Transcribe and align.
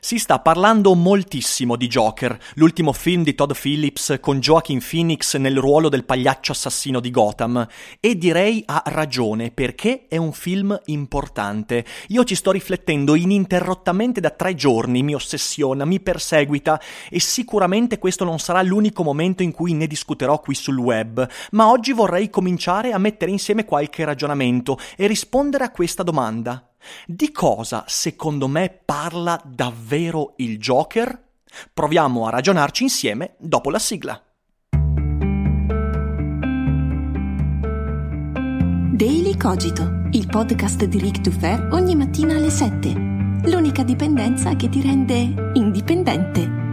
Si 0.00 0.18
sta 0.18 0.38
parlando 0.38 0.94
moltissimo 0.94 1.76
di 1.76 1.86
Joker, 1.86 2.38
l'ultimo 2.54 2.92
film 2.92 3.22
di 3.22 3.34
Todd 3.34 3.52
Phillips 3.52 4.18
con 4.20 4.40
Joaquin 4.40 4.80
Phoenix 4.80 5.36
nel 5.36 5.58
ruolo 5.58 5.88
del 5.88 6.04
pagliaccio 6.04 6.52
assassino 6.52 7.00
di 7.00 7.10
Gotham, 7.10 7.66
e 8.00 8.16
direi 8.16 8.62
ha 8.66 8.82
ragione 8.86 9.50
perché 9.50 10.06
è 10.08 10.16
un 10.16 10.32
film 10.32 10.78
importante. 10.86 11.84
Io 12.08 12.24
ci 12.24 12.34
sto 12.34 12.50
riflettendo 12.50 13.14
ininterrottamente 13.14 14.20
da 14.20 14.30
tre 14.30 14.54
giorni, 14.54 15.02
mi 15.02 15.14
ossessiona, 15.14 15.84
mi 15.84 16.00
perseguita 16.00 16.80
e 17.08 17.20
sicuramente 17.20 17.98
questo 17.98 18.24
non 18.24 18.38
sarà 18.38 18.62
l'unico 18.62 19.02
momento 19.02 19.42
in 19.42 19.52
cui 19.52 19.72
ne 19.74 19.86
discuterò 19.86 20.40
qui 20.40 20.54
sul 20.54 20.78
web, 20.78 21.28
ma 21.52 21.70
oggi 21.70 21.92
vorrei 21.92 22.30
cominciare 22.30 22.92
a 22.92 22.98
mettere 22.98 23.30
insieme 23.30 23.64
qualche 23.64 24.04
ragionamento 24.04 24.78
e 24.96 25.06
rispondere 25.06 25.64
a 25.64 25.70
questa 25.70 26.02
domanda. 26.02 26.69
Di 27.06 27.30
cosa, 27.32 27.84
secondo 27.86 28.48
me, 28.48 28.70
parla 28.84 29.40
davvero 29.44 30.34
il 30.36 30.58
Joker? 30.58 31.28
Proviamo 31.72 32.26
a 32.26 32.30
ragionarci 32.30 32.84
insieme 32.84 33.34
dopo 33.38 33.70
la 33.70 33.78
sigla. 33.78 34.22
Daily 38.92 39.36
Cogito, 39.36 40.08
il 40.10 40.26
podcast 40.26 40.84
di 40.84 40.98
Rick 40.98 41.20
Dufer 41.20 41.68
ogni 41.72 41.94
mattina 41.96 42.34
alle 42.36 42.50
7. 42.50 42.92
L'unica 43.44 43.82
dipendenza 43.82 44.54
che 44.56 44.68
ti 44.68 44.82
rende 44.82 45.52
indipendente. 45.54 46.69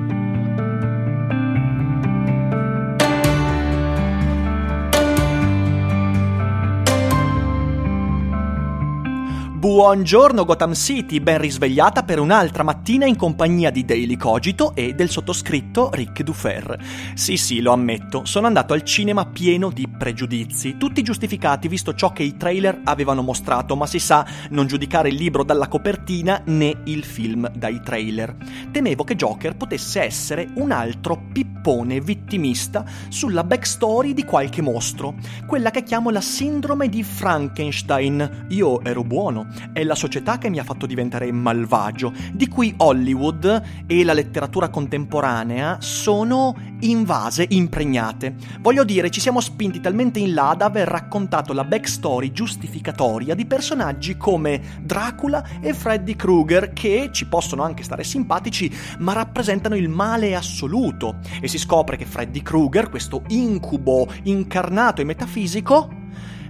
Buongiorno 9.77 10.43
Gotham 10.43 10.73
City, 10.73 11.19
ben 11.19 11.37
risvegliata 11.37 12.01
per 12.01 12.17
un'altra 12.17 12.63
mattina 12.63 13.05
in 13.05 13.15
compagnia 13.15 13.69
di 13.69 13.85
Daily 13.85 14.17
Cogito 14.17 14.73
e 14.73 14.95
del 14.95 15.07
sottoscritto 15.07 15.91
Rick 15.93 16.23
Dufer. 16.23 16.83
Sì 17.13 17.37
sì, 17.37 17.61
lo 17.61 17.73
ammetto, 17.73 18.25
sono 18.25 18.47
andato 18.47 18.73
al 18.73 18.81
cinema 18.81 19.27
pieno 19.27 19.69
di 19.69 19.87
pregiudizi, 19.87 20.77
tutti 20.77 21.03
giustificati 21.03 21.67
visto 21.67 21.93
ciò 21.93 22.11
che 22.11 22.23
i 22.23 22.35
trailer 22.37 22.81
avevano 22.85 23.21
mostrato, 23.21 23.75
ma 23.75 23.85
si 23.85 23.99
sa 23.99 24.25
non 24.49 24.65
giudicare 24.65 25.09
il 25.09 25.15
libro 25.15 25.43
dalla 25.43 25.67
copertina 25.67 26.41
né 26.45 26.81
il 26.85 27.03
film 27.03 27.47
dai 27.51 27.79
trailer. 27.79 28.35
Temevo 28.71 29.03
che 29.03 29.15
Joker 29.15 29.55
potesse 29.55 30.01
essere 30.01 30.47
un 30.55 30.71
altro 30.71 31.21
pippone 31.31 32.01
vittimista 32.01 32.83
sulla 33.09 33.43
backstory 33.43 34.13
di 34.13 34.25
qualche 34.25 34.63
mostro, 34.63 35.17
quella 35.45 35.69
che 35.69 35.83
chiamo 35.83 36.09
la 36.09 36.21
sindrome 36.21 36.89
di 36.89 37.03
Frankenstein. 37.03 38.47
Io 38.49 38.83
ero 38.83 39.03
buono, 39.03 39.45
è 39.73 39.83
la 39.83 39.95
società 39.95 40.37
che 40.37 40.49
mi 40.49 40.59
ha 40.59 40.63
fatto 40.63 40.85
diventare 40.85 41.31
malvagio, 41.31 42.13
di 42.33 42.47
cui 42.47 42.73
Hollywood 42.77 43.85
e 43.85 44.03
la 44.03 44.13
letteratura 44.13 44.69
contemporanea 44.69 45.77
sono 45.79 46.55
invase, 46.81 47.45
impregnate. 47.49 48.35
Voglio 48.59 48.83
dire, 48.83 49.09
ci 49.09 49.19
siamo 49.19 49.39
spinti 49.39 49.79
talmente 49.79 50.19
in 50.19 50.33
là 50.33 50.55
da 50.57 50.65
aver 50.65 50.87
raccontato 50.87 51.53
la 51.53 51.63
backstory 51.63 52.31
giustificatoria 52.31 53.35
di 53.35 53.45
personaggi 53.45 54.17
come 54.17 54.61
Dracula 54.81 55.45
e 55.61 55.73
Freddy 55.73 56.15
Krueger, 56.15 56.73
che 56.73 57.09
ci 57.11 57.27
possono 57.27 57.63
anche 57.63 57.83
stare 57.83 58.03
simpatici, 58.03 58.71
ma 58.99 59.13
rappresentano 59.13 59.75
il 59.75 59.89
male 59.89 60.35
assoluto. 60.35 61.17
E 61.41 61.47
si 61.47 61.57
scopre 61.57 61.97
che 61.97 62.05
Freddy 62.05 62.41
Krueger, 62.41 62.89
questo 62.89 63.23
incubo 63.27 64.07
incarnato 64.23 65.01
e 65.01 65.05
metafisico, 65.05 66.05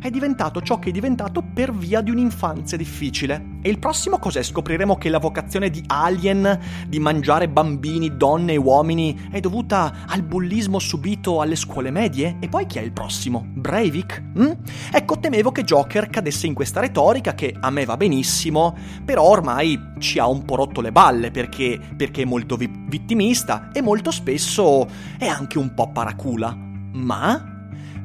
è 0.07 0.11
diventato 0.11 0.61
ciò 0.61 0.79
che 0.79 0.89
è 0.89 0.91
diventato 0.91 1.41
per 1.41 1.73
via 1.73 2.01
di 2.01 2.11
un'infanzia 2.11 2.77
difficile. 2.77 3.57
E 3.61 3.69
il 3.69 3.79
prossimo 3.79 4.19
cos'è? 4.19 4.41
Scopriremo 4.41 4.97
che 4.97 5.09
la 5.09 5.19
vocazione 5.19 5.69
di 5.69 5.83
Alien 5.85 6.59
di 6.87 6.99
mangiare 6.99 7.49
bambini, 7.49 8.15
donne 8.15 8.53
e 8.53 8.57
uomini 8.57 9.27
è 9.29 9.39
dovuta 9.41 10.05
al 10.07 10.23
bullismo 10.23 10.79
subito 10.79 11.41
alle 11.41 11.57
scuole 11.57 11.91
medie? 11.91 12.37
E 12.39 12.47
poi 12.47 12.65
chi 12.65 12.77
è 12.77 12.81
il 12.81 12.93
prossimo? 12.93 13.45
Breivik? 13.47 14.23
Mm? 14.39 14.51
Ecco, 14.91 15.19
temevo 15.19 15.51
che 15.51 15.63
Joker 15.63 16.09
cadesse 16.09 16.47
in 16.47 16.53
questa 16.53 16.79
retorica 16.79 17.33
che 17.33 17.53
a 17.59 17.69
me 17.69 17.83
va 17.83 17.97
benissimo, 17.97 18.77
però 19.03 19.23
ormai 19.23 19.77
ci 19.99 20.19
ha 20.19 20.27
un 20.27 20.45
po' 20.45 20.55
rotto 20.55 20.79
le 20.79 20.93
balle 20.93 21.31
perché, 21.31 21.79
perché 21.97 22.21
è 22.21 22.25
molto 22.25 22.55
vi- 22.55 22.71
vittimista 22.87 23.69
e 23.73 23.81
molto 23.81 24.11
spesso 24.11 24.87
è 25.17 25.27
anche 25.27 25.57
un 25.57 25.73
po' 25.73 25.91
paracula. 25.91 26.55
Ma 26.93 27.55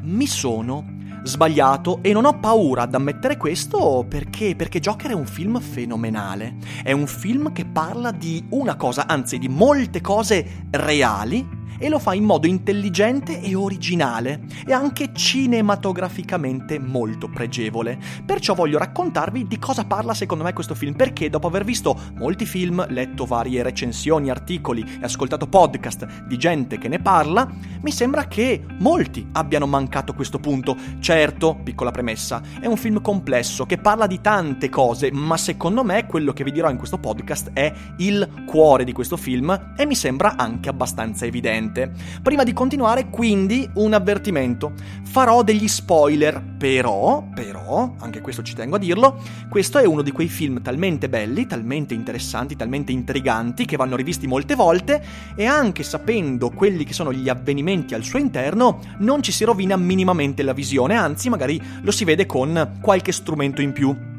mi 0.02 0.26
sono 0.26 1.00
sbagliato 1.24 1.98
e 2.02 2.12
non 2.12 2.24
ho 2.24 2.38
paura 2.38 2.82
ad 2.82 2.94
ammettere 2.94 3.36
questo 3.36 4.04
perché, 4.08 4.54
perché 4.56 4.80
Joker 4.80 5.10
è 5.10 5.14
un 5.14 5.26
film 5.26 5.60
fenomenale. 5.60 6.56
È 6.82 6.92
un 6.92 7.06
film 7.06 7.52
che 7.52 7.64
parla 7.64 8.10
di 8.10 8.44
una 8.50 8.76
cosa, 8.76 9.06
anzi 9.06 9.38
di 9.38 9.48
molte 9.48 10.00
cose 10.00 10.66
reali 10.70 11.60
e 11.82 11.88
lo 11.88 11.98
fa 11.98 12.14
in 12.14 12.22
modo 12.22 12.46
intelligente 12.46 13.40
e 13.40 13.56
originale 13.56 14.42
e 14.64 14.72
anche 14.72 15.10
cinematograficamente 15.12 16.78
molto 16.78 17.28
pregevole. 17.28 17.98
Perciò 18.24 18.54
voglio 18.54 18.78
raccontarvi 18.78 19.48
di 19.48 19.58
cosa 19.58 19.84
parla 19.84 20.14
secondo 20.14 20.44
me 20.44 20.52
questo 20.52 20.76
film, 20.76 20.94
perché 20.94 21.28
dopo 21.28 21.48
aver 21.48 21.64
visto 21.64 21.98
molti 22.14 22.46
film, 22.46 22.86
letto 22.88 23.24
varie 23.24 23.64
recensioni, 23.64 24.30
articoli 24.30 24.82
e 24.82 25.04
ascoltato 25.04 25.48
podcast 25.48 26.22
di 26.22 26.36
gente 26.38 26.78
che 26.78 26.86
ne 26.86 27.00
parla, 27.00 27.50
mi 27.80 27.90
sembra 27.90 28.28
che 28.28 28.64
molti 28.78 29.26
abbiano 29.32 29.66
mancato 29.66 30.14
questo 30.14 30.38
punto. 30.38 30.76
Certo, 31.00 31.58
piccola 31.64 31.90
premessa, 31.90 32.40
è 32.60 32.66
un 32.66 32.76
film 32.76 33.00
complesso 33.00 33.66
che 33.66 33.78
parla 33.78 34.06
di 34.06 34.20
tante 34.20 34.68
cose, 34.68 35.10
ma 35.10 35.36
secondo 35.36 35.82
me 35.82 36.06
quello 36.06 36.32
che 36.32 36.44
vi 36.44 36.52
dirò 36.52 36.70
in 36.70 36.76
questo 36.76 36.98
podcast 36.98 37.50
è 37.52 37.72
il 37.96 38.44
cuore 38.46 38.84
di 38.84 38.92
questo 38.92 39.16
film 39.16 39.72
e 39.76 39.84
mi 39.84 39.96
sembra 39.96 40.36
anche 40.36 40.68
abbastanza 40.68 41.26
evidente 41.26 41.70
niente. 41.72 41.90
Prima 42.22 42.44
di 42.44 42.52
continuare, 42.52 43.08
quindi, 43.08 43.68
un 43.74 43.94
avvertimento. 43.94 44.72
Farò 45.02 45.42
degli 45.42 45.68
spoiler, 45.68 46.42
però, 46.58 47.26
però, 47.34 47.94
anche 47.98 48.20
questo 48.20 48.42
ci 48.42 48.54
tengo 48.54 48.76
a 48.76 48.78
dirlo, 48.78 49.20
questo 49.48 49.78
è 49.78 49.86
uno 49.86 50.02
di 50.02 50.12
quei 50.12 50.28
film 50.28 50.62
talmente 50.62 51.08
belli, 51.08 51.46
talmente 51.46 51.94
interessanti, 51.94 52.56
talmente 52.56 52.92
intriganti, 52.92 53.64
che 53.64 53.76
vanno 53.76 53.96
rivisti 53.96 54.26
molte 54.26 54.54
volte, 54.54 55.02
e 55.34 55.44
anche 55.46 55.82
sapendo 55.82 56.50
quelli 56.50 56.84
che 56.84 56.92
sono 56.92 57.12
gli 57.12 57.28
avvenimenti 57.28 57.94
al 57.94 58.04
suo 58.04 58.18
interno, 58.18 58.80
non 58.98 59.22
ci 59.22 59.32
si 59.32 59.44
rovina 59.44 59.76
minimamente 59.76 60.42
la 60.42 60.52
visione, 60.52 60.94
anzi, 60.94 61.28
magari 61.28 61.60
lo 61.82 61.90
si 61.90 62.04
vede 62.04 62.26
con 62.26 62.78
qualche 62.80 63.12
strumento 63.12 63.60
in 63.60 63.72
più. 63.72 64.11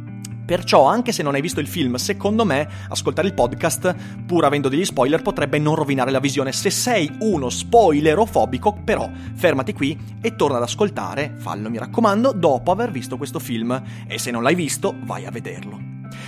Perciò, 0.53 0.85
anche 0.85 1.11
se 1.11 1.23
non 1.23 1.33
hai 1.33 1.41
visto 1.41 1.59
il 1.59 1.67
film, 1.67 1.95
secondo 1.95 2.45
me, 2.45 2.69
ascoltare 2.89 3.27
il 3.27 3.33
podcast, 3.33 3.95
pur 4.23 4.45
avendo 4.45 4.69
degli 4.69 4.85
spoiler, 4.85 5.23
potrebbe 5.23 5.57
non 5.57 5.73
rovinare 5.73 6.11
la 6.11 6.19
visione. 6.19 6.51
Se 6.51 6.69
sei 6.69 7.11
uno 7.21 7.49
spoilerofobico, 7.49 8.77
però, 8.83 9.09
fermati 9.33 9.73
qui 9.73 9.97
e 10.21 10.35
torna 10.35 10.57
ad 10.57 10.61
ascoltare, 10.61 11.33
fallo 11.39 11.71
mi 11.71 11.79
raccomando, 11.79 12.33
dopo 12.33 12.69
aver 12.69 12.91
visto 12.91 13.17
questo 13.17 13.39
film. 13.39 13.81
E 14.05 14.19
se 14.19 14.29
non 14.29 14.43
l'hai 14.43 14.53
visto, 14.53 14.93
vai 15.05 15.25
a 15.25 15.31
vederlo. 15.31 15.79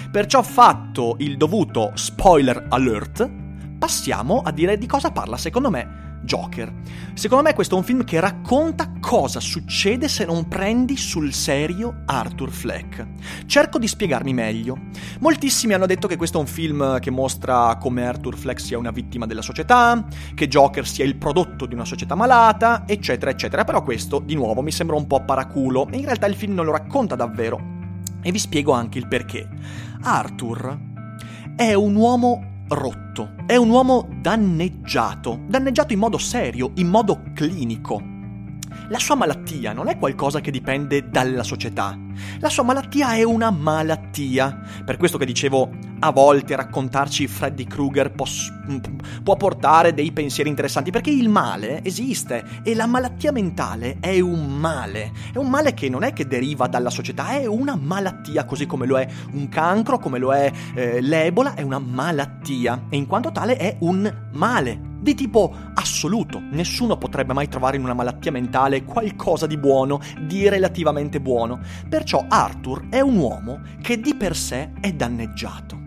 Perciò 0.10 0.42
fatto 0.42 1.18
il 1.20 1.38
dovuto 1.38 1.92
spoiler 1.94 2.66
alert, 2.70 3.30
passiamo 3.78 4.42
a 4.44 4.52
dire 4.52 4.80
di 4.80 4.88
cosa 4.88 5.12
parla, 5.12 5.38
secondo 5.38 5.70
me, 5.70 6.05
Joker. 6.26 6.74
Secondo 7.14 7.46
me 7.46 7.54
questo 7.54 7.76
è 7.76 7.78
un 7.78 7.84
film 7.86 8.04
che 8.04 8.20
racconta 8.20 8.92
cosa 9.00 9.40
succede 9.40 10.10
se 10.10 10.26
non 10.26 10.48
prendi 10.48 10.98
sul 10.98 11.32
serio 11.32 12.02
Arthur 12.06 12.50
Fleck. 12.52 13.08
Cerco 13.46 13.80
di 13.80 13.88
spiegarmi 13.88 14.34
meglio. 14.34 14.78
Moltissimi 15.20 15.74
hanno 15.74 15.86
detto 15.86 16.08
che 16.08 16.18
questo 16.18 16.38
è 16.38 16.42
un 16.42 16.48
film 16.48 17.00
che 17.00 17.12
mostra 17.12 17.78
come 17.80 18.06
Arthur 18.06 18.36
Fleck 18.36 18.60
sia 18.60 18.78
una 18.78 18.92
vittima 18.92 19.26
della 19.26 19.42
società, 19.42 20.06
che 20.34 20.48
Joker 20.48 20.86
sia 20.86 21.06
il 21.06 21.16
prodotto 21.16 21.66
di 21.66 21.74
una 21.74 21.86
società 21.86 22.16
malata, 22.16 22.84
eccetera, 22.86 23.32
eccetera. 23.32 23.64
Però 23.64 23.82
questo, 23.84 24.20
di 24.20 24.36
nuovo, 24.36 24.62
mi 24.62 24.72
sembra 24.72 24.96
un 24.98 25.08
po' 25.08 25.24
paraculo. 25.24 25.88
In 25.92 26.04
realtà 26.04 26.26
il 26.26 26.36
film 26.36 26.54
non 26.54 26.66
lo 26.66 26.72
racconta 26.72 27.16
davvero. 27.16 27.74
E 28.22 28.32
vi 28.32 28.40
spiego 28.40 28.72
anche 28.74 28.98
il 28.98 29.08
perché. 29.08 29.48
Arthur 30.02 30.78
è 31.56 31.74
un 31.74 31.96
uomo 31.96 32.55
rotto. 32.70 33.36
È 33.46 33.56
un 33.56 33.70
uomo 33.70 34.08
danneggiato, 34.22 35.42
danneggiato 35.48 35.94
in 35.94 36.00
modo 36.00 36.18
serio, 36.18 36.72
in 36.76 36.88
modo 36.88 37.22
clinico. 37.34 38.02
La 38.90 39.00
sua 39.00 39.16
malattia 39.16 39.74
non 39.74 39.88
è 39.88 39.98
qualcosa 39.98 40.42
che 40.42 40.52
dipende 40.52 41.10
dalla 41.10 41.44
società. 41.44 42.05
La 42.40 42.50
sua 42.50 42.64
malattia 42.64 43.14
è 43.14 43.24
una 43.24 43.52
malattia. 43.52 44.62
Per 44.86 44.98
questo 44.98 45.18
che 45.18 45.26
dicevo, 45.26 45.70
a 46.00 46.12
volte 46.12 46.56
raccontarci 46.56 47.28
Freddy 47.28 47.66
Krueger 47.66 48.12
può, 48.12 48.26
può 49.24 49.36
portare 49.36 49.94
dei 49.94 50.12
pensieri 50.12 50.50
interessanti, 50.50 50.92
perché 50.92 51.10
il 51.10 51.30
male 51.30 51.84
esiste 51.84 52.62
e 52.64 52.76
la 52.76 52.86
malattia 52.86 53.32
mentale 53.32 53.98
è 54.00 54.20
un 54.20 54.58
male. 54.58 55.12
È 55.32 55.38
un 55.38 55.50
male 55.50 55.74
che 55.74 55.90
non 55.90 56.04
è 56.04 56.14
che 56.14 56.28
deriva 56.28 56.68
dalla 56.68 56.90
società, 56.90 57.30
è 57.30 57.46
una 57.46 57.76
malattia, 57.76 58.46
così 58.46 58.66
come 58.66 58.86
lo 58.86 58.98
è 58.98 59.08
un 59.34 59.50
cancro, 59.50 59.98
come 59.98 60.20
lo 60.20 60.34
è 60.34 60.52
eh, 60.76 61.02
l'ebola, 61.02 61.56
è 61.56 61.62
una 61.62 61.80
malattia 61.80 62.86
e 62.90 62.98
in 62.98 63.08
quanto 63.08 63.32
tale 63.32 63.58
è 63.58 63.78
un 63.80 64.14
male 64.34 64.94
di 65.06 65.14
tipo 65.14 65.54
assoluto. 65.76 66.42
Nessuno 66.50 66.98
potrebbe 66.98 67.32
mai 67.34 67.48
trovare 67.48 67.78
in 67.78 67.84
una 67.84 67.94
malattia 67.94 68.32
mentale 68.32 68.84
qualcosa 68.84 69.46
di 69.46 69.56
buono, 69.56 70.02
di 70.22 70.50
relativamente 70.50 71.22
buono. 71.22 71.60
Perciò 72.06 72.24
Arthur 72.30 72.90
è 72.90 73.00
un 73.00 73.18
uomo 73.18 73.62
che 73.82 74.00
di 74.00 74.14
per 74.14 74.36
sé 74.36 74.74
è 74.80 74.94
danneggiato. 74.94 75.82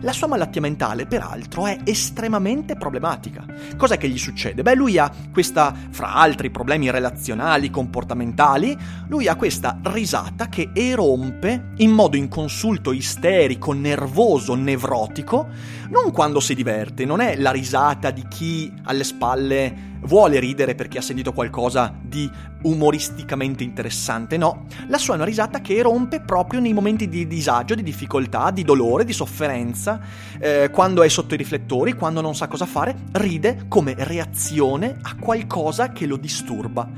La 0.00 0.12
sua 0.12 0.26
malattia 0.26 0.60
mentale, 0.60 1.06
peraltro, 1.06 1.68
è 1.68 1.78
estremamente 1.84 2.74
problematica. 2.74 3.46
Cos'è 3.76 3.96
che 3.96 4.08
gli 4.08 4.18
succede? 4.18 4.62
Beh, 4.62 4.74
lui 4.74 4.98
ha 4.98 5.08
questa, 5.32 5.72
fra 5.90 6.14
altri 6.14 6.50
problemi 6.50 6.90
relazionali, 6.90 7.70
comportamentali, 7.70 8.76
lui 9.06 9.28
ha 9.28 9.36
questa 9.36 9.78
risata 9.84 10.48
che 10.48 10.70
erompe 10.72 11.68
in 11.76 11.92
modo 11.92 12.16
inconsulto, 12.16 12.90
isterico, 12.90 13.72
nervoso, 13.72 14.56
nevrotico, 14.56 15.50
non 15.88 16.10
quando 16.10 16.40
si 16.40 16.56
diverte, 16.56 17.04
non 17.04 17.20
è 17.20 17.36
la 17.36 17.52
risata 17.52 18.10
di 18.10 18.26
chi 18.28 18.74
alle 18.82 19.04
spalle 19.04 19.89
vuole 20.02 20.38
ridere 20.38 20.74
perché 20.74 20.98
ha 20.98 21.02
sentito 21.02 21.32
qualcosa 21.32 21.94
di 22.00 22.30
umoristicamente 22.62 23.62
interessante, 23.62 24.36
no, 24.36 24.66
la 24.88 24.98
sua 24.98 25.14
è 25.14 25.16
una 25.16 25.24
risata 25.24 25.60
che 25.60 25.80
rompe 25.82 26.20
proprio 26.20 26.60
nei 26.60 26.72
momenti 26.72 27.08
di 27.08 27.26
disagio, 27.26 27.74
di 27.74 27.82
difficoltà, 27.82 28.50
di 28.50 28.62
dolore, 28.62 29.04
di 29.04 29.12
sofferenza, 29.12 30.00
eh, 30.38 30.70
quando 30.70 31.02
è 31.02 31.08
sotto 31.08 31.34
i 31.34 31.38
riflettori, 31.38 31.94
quando 31.94 32.20
non 32.20 32.34
sa 32.34 32.48
cosa 32.48 32.66
fare, 32.66 32.94
ride 33.12 33.64
come 33.68 33.94
reazione 33.96 34.98
a 35.02 35.16
qualcosa 35.18 35.90
che 35.90 36.06
lo 36.06 36.16
disturba. 36.16 36.88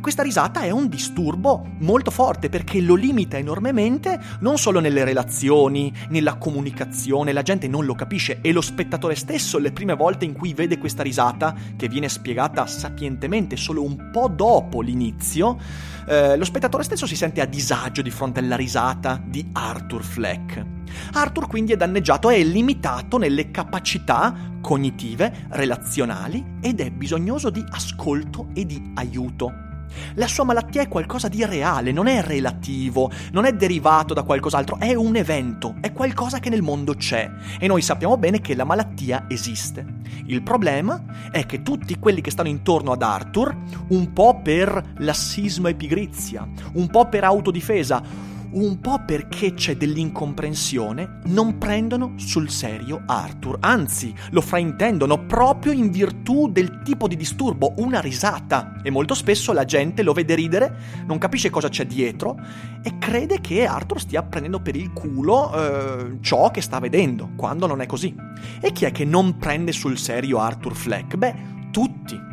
Questa 0.00 0.22
risata 0.22 0.62
è 0.62 0.70
un 0.70 0.88
disturbo 0.88 1.66
molto 1.80 2.10
forte 2.10 2.48
perché 2.48 2.80
lo 2.80 2.94
limita 2.94 3.36
enormemente 3.36 4.18
non 4.40 4.56
solo 4.56 4.80
nelle 4.80 5.04
relazioni, 5.04 5.92
nella 6.08 6.36
comunicazione, 6.36 7.34
la 7.34 7.42
gente 7.42 7.68
non 7.68 7.84
lo 7.84 7.94
capisce 7.94 8.38
e 8.40 8.52
lo 8.52 8.62
spettatore 8.62 9.14
stesso 9.14 9.58
le 9.58 9.72
prime 9.72 9.94
volte 9.94 10.24
in 10.24 10.32
cui 10.32 10.54
vede 10.54 10.78
questa 10.78 11.02
risata, 11.02 11.54
che 11.76 11.88
viene 11.88 12.08
spiegata 12.08 12.66
sapientemente 12.66 13.56
solo 13.56 13.82
un 13.82 14.10
po' 14.10 14.28
dopo 14.28 14.80
l'inizio, 14.80 15.58
eh, 16.06 16.34
lo 16.34 16.44
spettatore 16.44 16.82
stesso 16.82 17.06
si 17.06 17.14
sente 17.14 17.42
a 17.42 17.46
disagio 17.46 18.00
di 18.00 18.10
fronte 18.10 18.40
alla 18.40 18.56
risata 18.56 19.20
di 19.22 19.50
Arthur 19.52 20.02
Fleck. 20.02 20.64
Arthur 21.12 21.46
quindi 21.46 21.72
è 21.72 21.76
danneggiato, 21.76 22.30
è 22.30 22.42
limitato 22.42 23.18
nelle 23.18 23.50
capacità 23.50 24.34
cognitive, 24.62 25.46
relazionali 25.50 26.56
ed 26.60 26.80
è 26.80 26.90
bisognoso 26.90 27.50
di 27.50 27.62
ascolto 27.68 28.48
e 28.54 28.64
di 28.64 28.92
aiuto. 28.94 29.68
La 30.14 30.26
sua 30.26 30.44
malattia 30.44 30.82
è 30.82 30.88
qualcosa 30.88 31.28
di 31.28 31.44
reale, 31.44 31.92
non 31.92 32.06
è 32.06 32.22
relativo, 32.22 33.10
non 33.32 33.44
è 33.44 33.52
derivato 33.52 34.14
da 34.14 34.22
qualcos'altro, 34.22 34.78
è 34.78 34.94
un 34.94 35.16
evento, 35.16 35.76
è 35.80 35.92
qualcosa 35.92 36.38
che 36.38 36.50
nel 36.50 36.62
mondo 36.62 36.94
c'è 36.94 37.30
e 37.58 37.66
noi 37.66 37.82
sappiamo 37.82 38.16
bene 38.16 38.40
che 38.40 38.54
la 38.54 38.64
malattia 38.64 39.26
esiste. 39.28 39.98
Il 40.26 40.42
problema 40.42 41.30
è 41.30 41.46
che 41.46 41.62
tutti 41.62 41.98
quelli 41.98 42.20
che 42.20 42.30
stanno 42.30 42.48
intorno 42.48 42.92
ad 42.92 43.02
Arthur, 43.02 43.56
un 43.88 44.12
po' 44.12 44.40
per 44.42 44.94
lassismo 44.98 45.68
e 45.68 45.74
pigrizia, 45.74 46.48
un 46.74 46.88
po' 46.88 47.08
per 47.08 47.24
autodifesa, 47.24 48.02
un 48.52 48.80
po' 48.80 49.02
perché 49.04 49.54
c'è 49.54 49.76
dell'incomprensione, 49.76 51.20
non 51.26 51.58
prendono 51.58 52.14
sul 52.16 52.50
serio 52.50 53.02
Arthur, 53.06 53.58
anzi 53.60 54.14
lo 54.30 54.40
fraintendono 54.40 55.26
proprio 55.26 55.72
in 55.72 55.90
virtù 55.90 56.50
del 56.50 56.82
tipo 56.82 57.06
di 57.06 57.16
disturbo, 57.16 57.74
una 57.76 58.00
risata. 58.00 58.80
E 58.82 58.90
molto 58.90 59.14
spesso 59.14 59.52
la 59.52 59.64
gente 59.64 60.02
lo 60.02 60.12
vede 60.12 60.34
ridere, 60.34 60.76
non 61.06 61.18
capisce 61.18 61.50
cosa 61.50 61.68
c'è 61.68 61.86
dietro 61.86 62.38
e 62.82 62.98
crede 62.98 63.40
che 63.40 63.66
Arthur 63.66 64.00
stia 64.00 64.22
prendendo 64.22 64.60
per 64.60 64.76
il 64.76 64.92
culo 64.92 65.52
eh, 65.54 66.18
ciò 66.20 66.50
che 66.50 66.60
sta 66.60 66.78
vedendo, 66.78 67.30
quando 67.36 67.66
non 67.66 67.80
è 67.80 67.86
così. 67.86 68.14
E 68.60 68.72
chi 68.72 68.84
è 68.84 68.92
che 68.92 69.04
non 69.04 69.36
prende 69.36 69.72
sul 69.72 69.98
serio 69.98 70.38
Arthur 70.38 70.74
Fleck? 70.74 71.16
Beh, 71.16 71.34
tutti. 71.70 72.29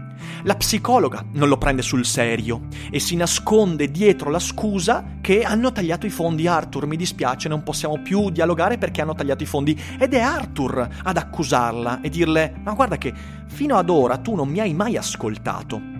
La 0.47 0.55
psicologa 0.55 1.25
non 1.33 1.49
lo 1.49 1.57
prende 1.57 1.81
sul 1.81 2.05
serio 2.05 2.67
e 2.89 3.01
si 3.01 3.17
nasconde 3.17 3.91
dietro 3.91 4.29
la 4.29 4.39
scusa 4.39 5.17
che 5.19 5.43
hanno 5.43 5.73
tagliato 5.73 6.05
i 6.05 6.09
fondi. 6.09 6.47
Arthur, 6.47 6.85
mi 6.85 6.95
dispiace, 6.95 7.49
non 7.49 7.63
possiamo 7.63 8.01
più 8.01 8.29
dialogare 8.29 8.77
perché 8.77 9.01
hanno 9.01 9.13
tagliato 9.13 9.43
i 9.43 9.45
fondi. 9.45 9.77
Ed 9.99 10.13
è 10.13 10.21
Arthur 10.21 10.87
ad 11.03 11.17
accusarla 11.17 11.99
e 11.99 12.07
dirle 12.07 12.61
ma 12.63 12.71
guarda 12.71 12.97
che 12.97 13.13
fino 13.47 13.75
ad 13.75 13.89
ora 13.89 14.19
tu 14.19 14.35
non 14.35 14.47
mi 14.47 14.61
hai 14.61 14.73
mai 14.73 14.95
ascoltato 14.95 15.96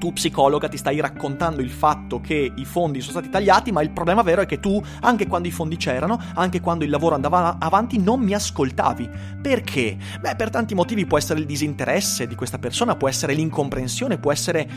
tu 0.00 0.14
psicologa 0.14 0.66
ti 0.66 0.78
stai 0.78 0.98
raccontando 0.98 1.60
il 1.60 1.70
fatto 1.70 2.22
che 2.22 2.50
i 2.56 2.64
fondi 2.64 3.00
sono 3.00 3.12
stati 3.12 3.28
tagliati, 3.28 3.70
ma 3.70 3.82
il 3.82 3.90
problema 3.90 4.22
vero 4.22 4.40
è 4.40 4.46
che 4.46 4.58
tu, 4.58 4.82
anche 5.02 5.26
quando 5.26 5.46
i 5.46 5.50
fondi 5.50 5.76
c'erano, 5.76 6.18
anche 6.34 6.60
quando 6.60 6.84
il 6.84 6.90
lavoro 6.90 7.14
andava 7.14 7.58
avanti, 7.60 7.98
non 7.98 8.20
mi 8.20 8.32
ascoltavi. 8.32 9.08
Perché? 9.42 9.98
Beh, 10.18 10.36
per 10.36 10.48
tanti 10.48 10.74
motivi 10.74 11.04
può 11.04 11.18
essere 11.18 11.38
il 11.38 11.46
disinteresse 11.46 12.26
di 12.26 12.34
questa 12.34 12.58
persona, 12.58 12.96
può 12.96 13.08
essere 13.08 13.34
l'incomprensione, 13.34 14.16
può 14.16 14.32
essere 14.32 14.68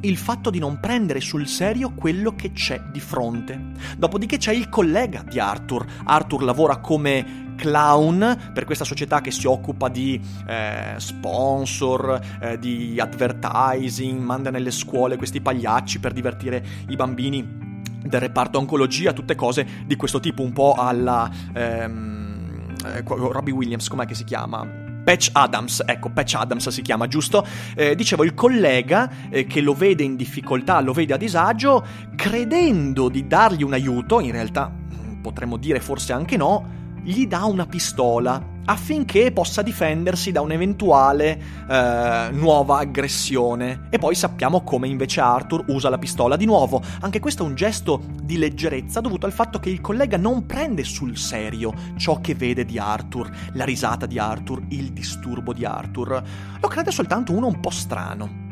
il 0.00 0.18
fatto 0.18 0.50
di 0.50 0.58
non 0.58 0.78
prendere 0.78 1.20
sul 1.20 1.46
serio 1.46 1.94
quello 1.94 2.34
che 2.34 2.52
c'è 2.52 2.80
di 2.92 3.00
fronte. 3.00 3.58
Dopodiché 3.96 4.36
c'è 4.36 4.52
il 4.52 4.68
collega 4.68 5.24
di 5.26 5.40
Arthur. 5.40 5.86
Arthur 6.04 6.42
lavora 6.42 6.76
come 6.80 7.45
clown 7.56 8.50
per 8.52 8.64
questa 8.64 8.84
società 8.84 9.20
che 9.20 9.30
si 9.30 9.46
occupa 9.46 9.88
di 9.88 10.20
eh, 10.46 10.94
sponsor, 10.98 12.20
eh, 12.40 12.58
di 12.58 13.00
advertising, 13.00 14.20
manda 14.20 14.50
nelle 14.50 14.70
scuole 14.70 15.16
questi 15.16 15.40
pagliacci 15.40 15.98
per 15.98 16.12
divertire 16.12 16.64
i 16.88 16.96
bambini 16.96 17.64
del 18.02 18.20
reparto 18.20 18.58
oncologia, 18.58 19.12
tutte 19.12 19.34
cose 19.34 19.66
di 19.84 19.96
questo 19.96 20.20
tipo, 20.20 20.42
un 20.42 20.52
po' 20.52 20.74
alla 20.74 21.28
ehm, 21.54 22.74
eh, 22.84 23.02
Robbie 23.04 23.52
Williams, 23.52 23.88
com'è 23.88 24.06
che 24.06 24.14
si 24.14 24.24
chiama? 24.24 24.84
Patch 25.06 25.30
Adams, 25.32 25.82
ecco, 25.86 26.10
Patch 26.10 26.34
Adams 26.34 26.68
si 26.68 26.82
chiama, 26.82 27.06
giusto? 27.06 27.46
Eh, 27.76 27.94
dicevo, 27.94 28.24
il 28.24 28.34
collega 28.34 29.28
eh, 29.30 29.46
che 29.46 29.60
lo 29.60 29.72
vede 29.72 30.02
in 30.02 30.16
difficoltà, 30.16 30.80
lo 30.80 30.92
vede 30.92 31.14
a 31.14 31.16
disagio, 31.16 31.84
credendo 32.16 33.08
di 33.08 33.26
dargli 33.28 33.62
un 33.62 33.72
aiuto, 33.72 34.18
in 34.18 34.32
realtà 34.32 34.68
mm, 34.68 35.20
potremmo 35.20 35.58
dire 35.58 35.78
forse 35.78 36.12
anche 36.12 36.36
no, 36.36 36.85
gli 37.06 37.28
dà 37.28 37.44
una 37.44 37.66
pistola 37.66 38.54
affinché 38.64 39.30
possa 39.30 39.62
difendersi 39.62 40.32
da 40.32 40.40
un'eventuale 40.40 41.40
eh, 41.70 42.28
nuova 42.32 42.78
aggressione. 42.78 43.86
E 43.90 43.98
poi 43.98 44.16
sappiamo 44.16 44.62
come 44.62 44.88
invece 44.88 45.20
Arthur 45.20 45.66
usa 45.68 45.88
la 45.88 45.98
pistola 45.98 46.34
di 46.34 46.46
nuovo. 46.46 46.82
Anche 47.02 47.20
questo 47.20 47.44
è 47.44 47.46
un 47.46 47.54
gesto 47.54 48.02
di 48.24 48.38
leggerezza 48.38 49.00
dovuto 49.00 49.26
al 49.26 49.32
fatto 49.32 49.60
che 49.60 49.70
il 49.70 49.80
collega 49.80 50.16
non 50.16 50.46
prende 50.46 50.82
sul 50.82 51.16
serio 51.16 51.72
ciò 51.96 52.20
che 52.20 52.34
vede 52.34 52.64
di 52.64 52.76
Arthur, 52.76 53.30
la 53.52 53.64
risata 53.64 54.06
di 54.06 54.18
Arthur, 54.18 54.64
il 54.70 54.92
disturbo 54.92 55.52
di 55.52 55.64
Arthur. 55.64 56.22
Lo 56.60 56.68
crede 56.68 56.90
soltanto 56.90 57.32
uno 57.32 57.46
un 57.46 57.60
po' 57.60 57.70
strano. 57.70 58.45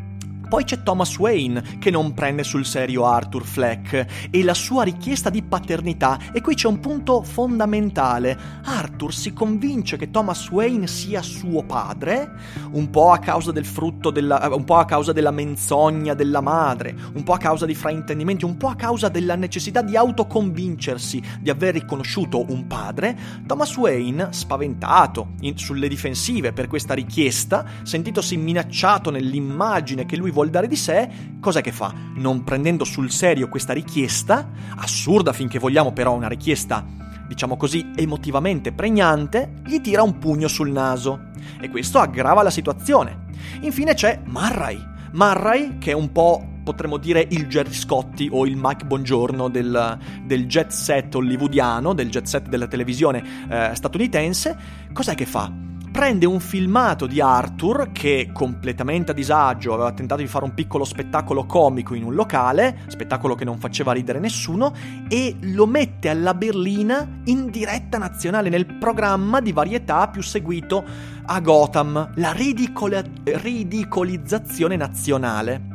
Poi 0.54 0.62
c'è 0.62 0.84
Thomas 0.84 1.18
Wayne 1.18 1.78
che 1.80 1.90
non 1.90 2.14
prende 2.14 2.44
sul 2.44 2.64
serio 2.64 3.06
Arthur 3.06 3.44
Fleck 3.44 4.28
e 4.30 4.44
la 4.44 4.54
sua 4.54 4.84
richiesta 4.84 5.28
di 5.28 5.42
paternità 5.42 6.16
e 6.32 6.40
qui 6.40 6.54
c'è 6.54 6.68
un 6.68 6.78
punto 6.78 7.25
fondamentale. 7.25 8.38
Arthur 8.62 9.12
si 9.12 9.32
convince 9.32 9.96
che 9.96 10.12
Thomas 10.12 10.49
Wayne 10.50 10.87
sia 10.87 11.23
suo 11.23 11.64
padre, 11.64 12.34
un 12.70 12.88
po' 12.88 13.11
a 13.11 13.18
causa 13.18 13.50
del 13.50 13.64
frutto 13.64 14.11
della 14.11 14.49
un 14.54 14.62
po' 14.62 14.76
a 14.76 14.84
causa 14.84 15.12
della 15.12 15.32
menzogna 15.32 16.14
della 16.14 16.40
madre, 16.40 16.94
un 17.14 17.25
po' 17.25 17.32
a 17.32 17.38
causa 17.38 17.66
di 17.66 17.75
fraintendimenti, 17.75 18.44
un 18.44 18.56
po' 18.56 18.68
a 18.68 18.76
causa 18.76 19.08
della 19.08 19.34
necessità 19.34 19.82
di 19.82 19.96
autoconvincersi 19.96 21.20
di 21.40 21.50
aver 21.50 21.75
riconosciuto 21.75 22.44
un 22.50 22.68
padre. 22.68 23.18
Thomas 23.44 23.76
Wayne, 23.76 24.28
spaventato 24.30 25.32
in, 25.40 25.58
sulle 25.58 25.88
difensive 25.88 26.52
per 26.52 26.68
questa 26.68 26.94
richiesta, 26.94 27.64
sentitosi 27.82 28.37
minacciato 28.37 29.11
nell'immagine 29.11 30.06
che 30.06 30.16
lui 30.16 30.30
vuol 30.44 30.50
dare 30.50 30.68
di 30.68 30.76
sé, 30.76 31.08
cos'è 31.40 31.62
che 31.62 31.72
fa? 31.72 31.92
Non 32.16 32.44
prendendo 32.44 32.84
sul 32.84 33.10
serio 33.10 33.48
questa 33.48 33.72
richiesta, 33.72 34.50
assurda 34.76 35.32
finché 35.32 35.58
vogliamo 35.58 35.92
però 35.92 36.14
una 36.14 36.28
richiesta, 36.28 36.84
diciamo 37.26 37.56
così, 37.56 37.90
emotivamente 37.96 38.72
pregnante, 38.72 39.54
gli 39.64 39.80
tira 39.80 40.02
un 40.02 40.18
pugno 40.18 40.48
sul 40.48 40.70
naso. 40.70 41.30
E 41.60 41.70
questo 41.70 41.98
aggrava 41.98 42.42
la 42.42 42.50
situazione. 42.50 43.26
Infine 43.62 43.94
c'è 43.94 44.20
Marray. 44.24 44.78
Marray, 45.12 45.78
che 45.78 45.92
è 45.92 45.94
un 45.94 46.12
po' 46.12 46.46
potremmo 46.62 46.96
dire 46.96 47.26
il 47.30 47.46
Jerry 47.46 47.72
Scotti 47.72 48.28
o 48.30 48.46
il 48.46 48.56
Mike 48.56 48.86
Bongiorno 48.86 49.48
del, 49.48 49.98
del 50.24 50.46
jet 50.46 50.70
set 50.70 51.14
hollywoodiano, 51.14 51.92
del 51.92 52.08
jet 52.08 52.26
set 52.26 52.48
della 52.48 52.66
televisione 52.66 53.22
eh, 53.48 53.70
statunitense, 53.74 54.56
cos'è 54.92 55.14
che 55.14 55.26
fa? 55.26 55.52
Prende 55.94 56.26
un 56.26 56.40
filmato 56.40 57.06
di 57.06 57.20
Arthur 57.20 57.92
che 57.92 58.30
completamente 58.32 59.12
a 59.12 59.14
disagio 59.14 59.74
aveva 59.74 59.92
tentato 59.92 60.22
di 60.22 60.26
fare 60.26 60.44
un 60.44 60.52
piccolo 60.52 60.82
spettacolo 60.82 61.46
comico 61.46 61.94
in 61.94 62.02
un 62.02 62.14
locale, 62.14 62.80
spettacolo 62.88 63.36
che 63.36 63.44
non 63.44 63.58
faceva 63.60 63.92
ridere 63.92 64.18
nessuno, 64.18 64.74
e 65.08 65.36
lo 65.42 65.66
mette 65.66 66.08
alla 66.08 66.34
berlina 66.34 67.20
in 67.26 67.48
diretta 67.48 67.96
nazionale 67.96 68.48
nel 68.48 68.66
programma 68.66 69.40
di 69.40 69.52
varietà 69.52 70.08
più 70.08 70.20
seguito 70.20 70.84
a 71.26 71.40
Gotham, 71.40 72.10
la 72.16 72.32
ridicol- 72.32 73.04
ridicolizzazione 73.22 74.74
nazionale 74.74 75.74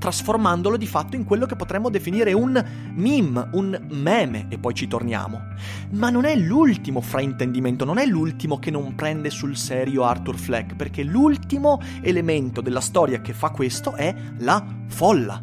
trasformandolo 0.00 0.78
di 0.78 0.86
fatto 0.86 1.14
in 1.14 1.24
quello 1.24 1.46
che 1.46 1.54
potremmo 1.54 1.90
definire 1.90 2.32
un 2.32 2.64
meme, 2.94 3.48
un 3.52 3.78
meme, 3.90 4.46
e 4.48 4.58
poi 4.58 4.74
ci 4.74 4.88
torniamo. 4.88 5.42
Ma 5.90 6.10
non 6.10 6.24
è 6.24 6.34
l'ultimo 6.34 7.00
fraintendimento, 7.02 7.84
non 7.84 7.98
è 7.98 8.06
l'ultimo 8.06 8.58
che 8.58 8.70
non 8.70 8.94
prende 8.94 9.30
sul 9.30 9.56
serio 9.56 10.04
Arthur 10.04 10.36
Fleck, 10.36 10.74
perché 10.74 11.04
l'ultimo 11.04 11.80
elemento 12.00 12.62
della 12.62 12.80
storia 12.80 13.20
che 13.20 13.34
fa 13.34 13.50
questo 13.50 13.94
è 13.94 14.12
la 14.38 14.64
folla. 14.88 15.40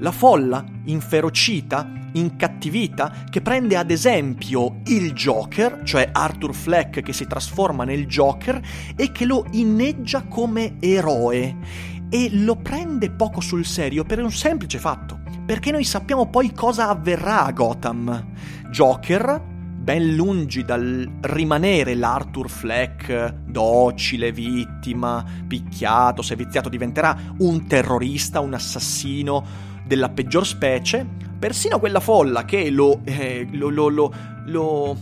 La 0.00 0.10
folla 0.10 0.64
inferocita, 0.86 1.88
incattivita, 2.12 3.24
che 3.30 3.40
prende 3.40 3.76
ad 3.76 3.90
esempio 3.90 4.80
il 4.86 5.12
Joker, 5.12 5.82
cioè 5.84 6.08
Arthur 6.10 6.52
Fleck 6.52 7.00
che 7.00 7.12
si 7.12 7.26
trasforma 7.26 7.84
nel 7.84 8.06
Joker 8.06 8.60
e 8.96 9.12
che 9.12 9.24
lo 9.24 9.46
inneggia 9.52 10.24
come 10.24 10.76
eroe 10.80 11.88
e 12.10 12.28
lo 12.32 12.56
prende 12.56 13.10
poco 13.10 13.40
sul 13.40 13.64
serio 13.64 14.04
per 14.04 14.20
un 14.20 14.32
semplice 14.32 14.78
fatto, 14.78 15.20
perché 15.46 15.70
noi 15.70 15.84
sappiamo 15.84 16.28
poi 16.28 16.52
cosa 16.52 16.88
avverrà 16.88 17.44
a 17.46 17.52
Gotham. 17.52 18.32
Joker, 18.68 19.40
ben 19.80 20.14
lungi 20.14 20.64
dal 20.64 21.08
rimanere 21.20 21.94
l'Arthur 21.94 22.50
Fleck 22.50 23.34
docile, 23.46 24.32
vittima, 24.32 25.24
picchiato, 25.46 26.20
seviziato, 26.20 26.68
diventerà 26.68 27.16
un 27.38 27.66
terrorista, 27.66 28.40
un 28.40 28.54
assassino 28.54 29.68
della 29.86 30.08
peggior 30.08 30.46
specie, 30.46 31.06
persino 31.38 31.78
quella 31.78 32.00
folla 32.00 32.44
che 32.44 32.70
lo, 32.70 33.00
eh, 33.04 33.48
lo, 33.52 33.70
lo, 33.70 33.88
lo, 33.88 34.96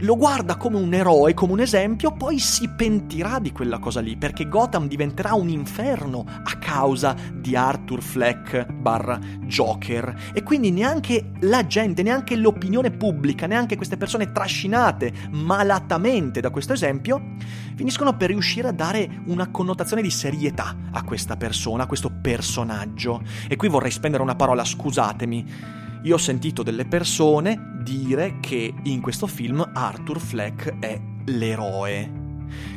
lo 0.00 0.16
guarda 0.16 0.56
come 0.56 0.76
un 0.76 0.92
eroe, 0.94 1.34
come 1.34 1.52
un 1.52 1.60
esempio, 1.60 2.12
poi 2.12 2.38
si 2.38 2.68
pentirà 2.68 3.38
di 3.38 3.52
quella 3.52 3.78
cosa 3.78 4.00
lì, 4.00 4.16
perché 4.16 4.48
Gotham 4.48 4.88
diventerà 4.88 5.34
un 5.34 5.48
inferno 5.48 6.24
a 6.26 6.58
causa 6.58 7.14
di 7.34 7.56
Arthur 7.56 8.02
Fleck 8.02 8.72
barra 8.72 9.18
Joker. 9.44 10.32
E 10.32 10.42
quindi 10.42 10.70
neanche 10.70 11.32
la 11.40 11.66
gente, 11.66 12.02
neanche 12.02 12.36
l'opinione 12.36 12.90
pubblica, 12.90 13.46
neanche 13.46 13.76
queste 13.76 13.96
persone 13.96 14.32
trascinate 14.32 15.12
malatamente 15.30 16.40
da 16.40 16.50
questo 16.50 16.72
esempio, 16.72 17.36
finiscono 17.74 18.16
per 18.16 18.30
riuscire 18.30 18.68
a 18.68 18.72
dare 18.72 19.22
una 19.26 19.50
connotazione 19.50 20.02
di 20.02 20.10
serietà 20.10 20.76
a 20.92 21.02
questa 21.02 21.36
persona, 21.36 21.82
a 21.82 21.86
questo 21.86 22.10
personaggio. 22.20 23.22
E 23.48 23.56
qui 23.56 23.68
vorrei 23.68 23.90
spendere 23.90 24.22
una 24.22 24.36
parola, 24.36 24.64
scusatemi 24.64 25.78
io 26.02 26.14
ho 26.14 26.18
sentito 26.18 26.62
delle 26.62 26.86
persone 26.86 27.78
dire 27.82 28.38
che 28.40 28.72
in 28.84 29.00
questo 29.00 29.26
film 29.26 29.68
Arthur 29.74 30.18
Fleck 30.18 30.78
è 30.78 31.00
l'eroe, 31.26 32.10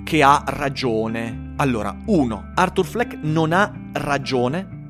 che 0.04 0.22
ha 0.22 0.44
ragione. 0.46 1.54
Allora, 1.58 1.96
uno, 2.06 2.52
Arthur 2.56 2.86
Fleck 2.86 3.18
non 3.22 3.54
ha 3.54 3.72
ragione 3.94 4.82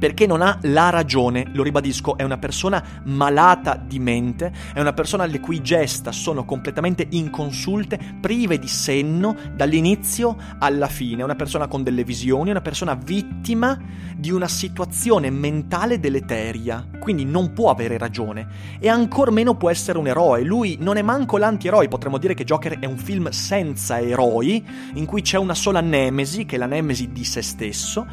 perché 0.00 0.26
non 0.26 0.40
ha 0.40 0.58
la 0.62 0.88
ragione, 0.88 1.50
lo 1.52 1.62
ribadisco, 1.62 2.16
è 2.16 2.22
una 2.22 2.38
persona 2.38 2.82
malata 3.04 3.76
di 3.76 3.98
mente, 3.98 4.50
è 4.72 4.80
una 4.80 4.94
persona 4.94 5.26
le 5.26 5.40
cui 5.40 5.60
gesta 5.60 6.10
sono 6.10 6.46
completamente 6.46 7.06
inconsulte, 7.10 8.00
prive 8.18 8.58
di 8.58 8.66
senno 8.66 9.36
dall'inizio 9.54 10.36
alla 10.58 10.88
fine, 10.88 11.20
è 11.20 11.24
una 11.24 11.34
persona 11.34 11.68
con 11.68 11.82
delle 11.82 12.02
visioni, 12.02 12.48
è 12.48 12.52
una 12.52 12.62
persona 12.62 12.94
vittima 12.94 13.78
di 14.16 14.30
una 14.30 14.48
situazione 14.48 15.28
mentale 15.28 16.00
deleteria, 16.00 16.88
quindi 16.98 17.26
non 17.26 17.52
può 17.52 17.70
avere 17.70 17.98
ragione. 17.98 18.78
E 18.78 18.88
ancor 18.88 19.30
meno 19.30 19.54
può 19.54 19.68
essere 19.68 19.98
un 19.98 20.06
eroe, 20.06 20.42
lui 20.42 20.78
non 20.80 20.96
è 20.96 21.02
manco 21.02 21.36
l'antieroe, 21.36 21.88
potremmo 21.88 22.16
dire 22.16 22.32
che 22.32 22.44
Joker 22.44 22.78
è 22.78 22.86
un 22.86 22.96
film 22.96 23.28
senza 23.28 24.00
eroi, 24.00 24.64
in 24.94 25.04
cui 25.04 25.20
c'è 25.20 25.36
una 25.36 25.54
sola 25.54 25.82
nemesi, 25.82 26.46
che 26.46 26.56
è 26.56 26.58
la 26.58 26.64
nemesi 26.64 27.12
di 27.12 27.24
se 27.24 27.42
stesso, 27.42 28.06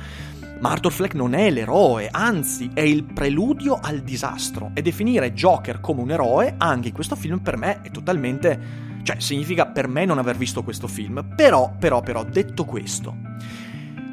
ma 0.59 0.71
Arthur 0.71 0.91
Fleck 0.91 1.13
non 1.13 1.33
è 1.33 1.49
l'eroe, 1.49 2.09
anzi 2.11 2.69
è 2.73 2.81
il 2.81 3.03
preludio 3.03 3.79
al 3.81 3.99
disastro. 3.99 4.71
E 4.73 4.81
definire 4.81 5.33
Joker 5.33 5.79
come 5.79 6.01
un 6.01 6.11
eroe, 6.11 6.55
anche 6.57 6.89
in 6.89 6.93
questo 6.93 7.15
film, 7.15 7.39
per 7.39 7.57
me 7.57 7.81
è 7.81 7.91
totalmente... 7.91 8.59
cioè 9.03 9.19
significa 9.19 9.67
per 9.67 9.87
me 9.87 10.05
non 10.05 10.17
aver 10.17 10.37
visto 10.37 10.63
questo 10.63 10.87
film. 10.87 11.33
Però, 11.35 11.73
però, 11.77 12.01
però, 12.01 12.23
detto 12.23 12.65
questo, 12.65 13.15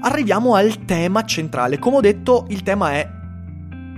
arriviamo 0.00 0.54
al 0.54 0.84
tema 0.84 1.24
centrale. 1.24 1.78
Come 1.78 1.96
ho 1.96 2.00
detto, 2.00 2.46
il 2.48 2.62
tema 2.62 2.92
è 2.92 3.10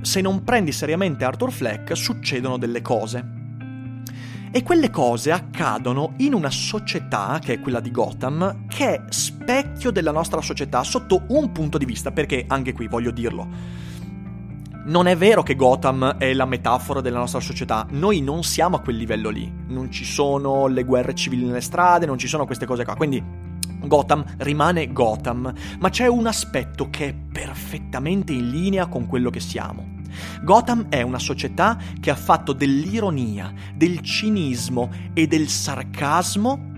se 0.02 0.20
non 0.20 0.44
prendi 0.44 0.72
seriamente 0.72 1.24
Arthur 1.24 1.50
Fleck, 1.50 1.96
succedono 1.96 2.58
delle 2.58 2.80
cose. 2.80 3.35
E 4.56 4.62
quelle 4.62 4.88
cose 4.88 5.32
accadono 5.32 6.14
in 6.16 6.32
una 6.32 6.48
società, 6.48 7.38
che 7.44 7.52
è 7.52 7.60
quella 7.60 7.78
di 7.78 7.90
Gotham, 7.90 8.64
che 8.68 8.94
è 8.94 9.02
specchio 9.10 9.90
della 9.90 10.12
nostra 10.12 10.40
società 10.40 10.82
sotto 10.82 11.24
un 11.28 11.52
punto 11.52 11.76
di 11.76 11.84
vista, 11.84 12.10
perché 12.10 12.46
anche 12.48 12.72
qui 12.72 12.88
voglio 12.88 13.10
dirlo. 13.10 13.46
Non 14.86 15.08
è 15.08 15.14
vero 15.14 15.42
che 15.42 15.56
Gotham 15.56 16.16
è 16.16 16.32
la 16.32 16.46
metafora 16.46 17.02
della 17.02 17.18
nostra 17.18 17.38
società, 17.38 17.86
noi 17.90 18.22
non 18.22 18.44
siamo 18.44 18.76
a 18.76 18.80
quel 18.80 18.96
livello 18.96 19.28
lì, 19.28 19.52
non 19.66 19.90
ci 19.90 20.06
sono 20.06 20.68
le 20.68 20.84
guerre 20.84 21.14
civili 21.14 21.44
nelle 21.44 21.60
strade, 21.60 22.06
non 22.06 22.16
ci 22.16 22.26
sono 22.26 22.46
queste 22.46 22.64
cose 22.64 22.82
qua, 22.86 22.94
quindi 22.94 23.22
Gotham 23.82 24.24
rimane 24.38 24.90
Gotham, 24.90 25.52
ma 25.78 25.90
c'è 25.90 26.06
un 26.06 26.26
aspetto 26.26 26.88
che 26.88 27.08
è 27.08 27.14
perfettamente 27.14 28.32
in 28.32 28.48
linea 28.48 28.86
con 28.86 29.04
quello 29.06 29.28
che 29.28 29.40
siamo. 29.40 29.95
Gotham 30.42 30.86
è 30.88 31.02
una 31.02 31.18
società 31.18 31.78
che 32.00 32.10
ha 32.10 32.16
fatto 32.16 32.52
dell'ironia, 32.52 33.52
del 33.74 34.00
cinismo 34.00 34.90
e 35.14 35.26
del 35.26 35.48
sarcasmo 35.48 36.74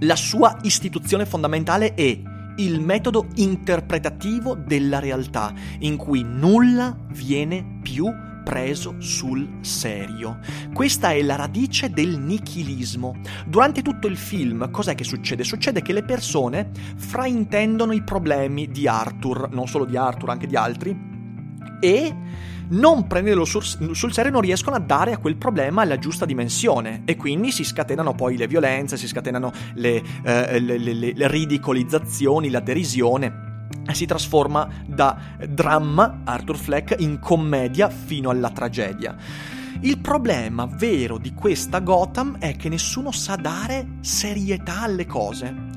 la 0.00 0.16
sua 0.16 0.56
istituzione 0.62 1.26
fondamentale 1.26 1.94
e 1.94 2.22
il 2.56 2.80
metodo 2.80 3.28
interpretativo 3.36 4.54
della 4.54 4.98
realtà, 4.98 5.52
in 5.80 5.96
cui 5.96 6.22
nulla 6.22 6.96
viene 7.10 7.78
più 7.82 8.12
preso 8.42 8.96
sul 8.98 9.58
serio. 9.60 10.40
Questa 10.74 11.12
è 11.12 11.22
la 11.22 11.36
radice 11.36 11.90
del 11.90 12.18
nichilismo. 12.18 13.20
Durante 13.46 13.82
tutto 13.82 14.08
il 14.08 14.16
film, 14.16 14.70
cos'è 14.70 14.94
che 14.94 15.04
succede? 15.04 15.44
Succede 15.44 15.82
che 15.82 15.92
le 15.92 16.02
persone 16.02 16.70
fraintendono 16.96 17.92
i 17.92 18.02
problemi 18.02 18.68
di 18.68 18.88
Arthur, 18.88 19.48
non 19.52 19.68
solo 19.68 19.84
di 19.84 19.96
Arthur, 19.96 20.30
anche 20.30 20.46
di 20.48 20.56
altri, 20.56 21.11
e 21.82 22.14
non 22.68 23.08
prenderlo 23.08 23.44
sul, 23.44 23.64
sul, 23.64 24.12
serio 24.12 24.30
non 24.30 24.40
riescono 24.40 24.76
a 24.76 24.78
dare 24.78 25.12
a 25.12 25.18
quel 25.18 25.36
problema 25.36 25.84
la 25.84 25.98
giusta 25.98 26.24
dimensione. 26.24 27.02
E 27.04 27.16
quindi 27.16 27.50
si 27.50 27.64
scatenano 27.64 28.14
poi 28.14 28.36
le 28.36 28.46
violenze, 28.46 28.96
si 28.96 29.08
scatenano 29.08 29.50
le, 29.74 30.00
eh, 30.22 30.60
le, 30.60 30.78
le, 30.78 30.94
le 30.94 31.28
ridicolizzazioni, 31.28 32.50
la 32.50 32.60
derisione. 32.60 33.50
Si 33.90 34.06
trasforma 34.06 34.68
da 34.86 35.18
dramma, 35.48 36.20
Arthur 36.24 36.56
Fleck, 36.56 36.94
in 37.00 37.18
commedia 37.18 37.88
fino 37.88 38.30
alla 38.30 38.50
tragedia. 38.50 39.16
Il 39.80 39.98
problema 39.98 40.66
vero 40.66 41.18
di 41.18 41.34
questa 41.34 41.80
Gotham 41.80 42.38
è 42.38 42.54
che 42.56 42.68
nessuno 42.68 43.10
sa 43.10 43.34
dare 43.34 43.96
serietà 44.00 44.82
alle 44.82 45.06
cose 45.06 45.70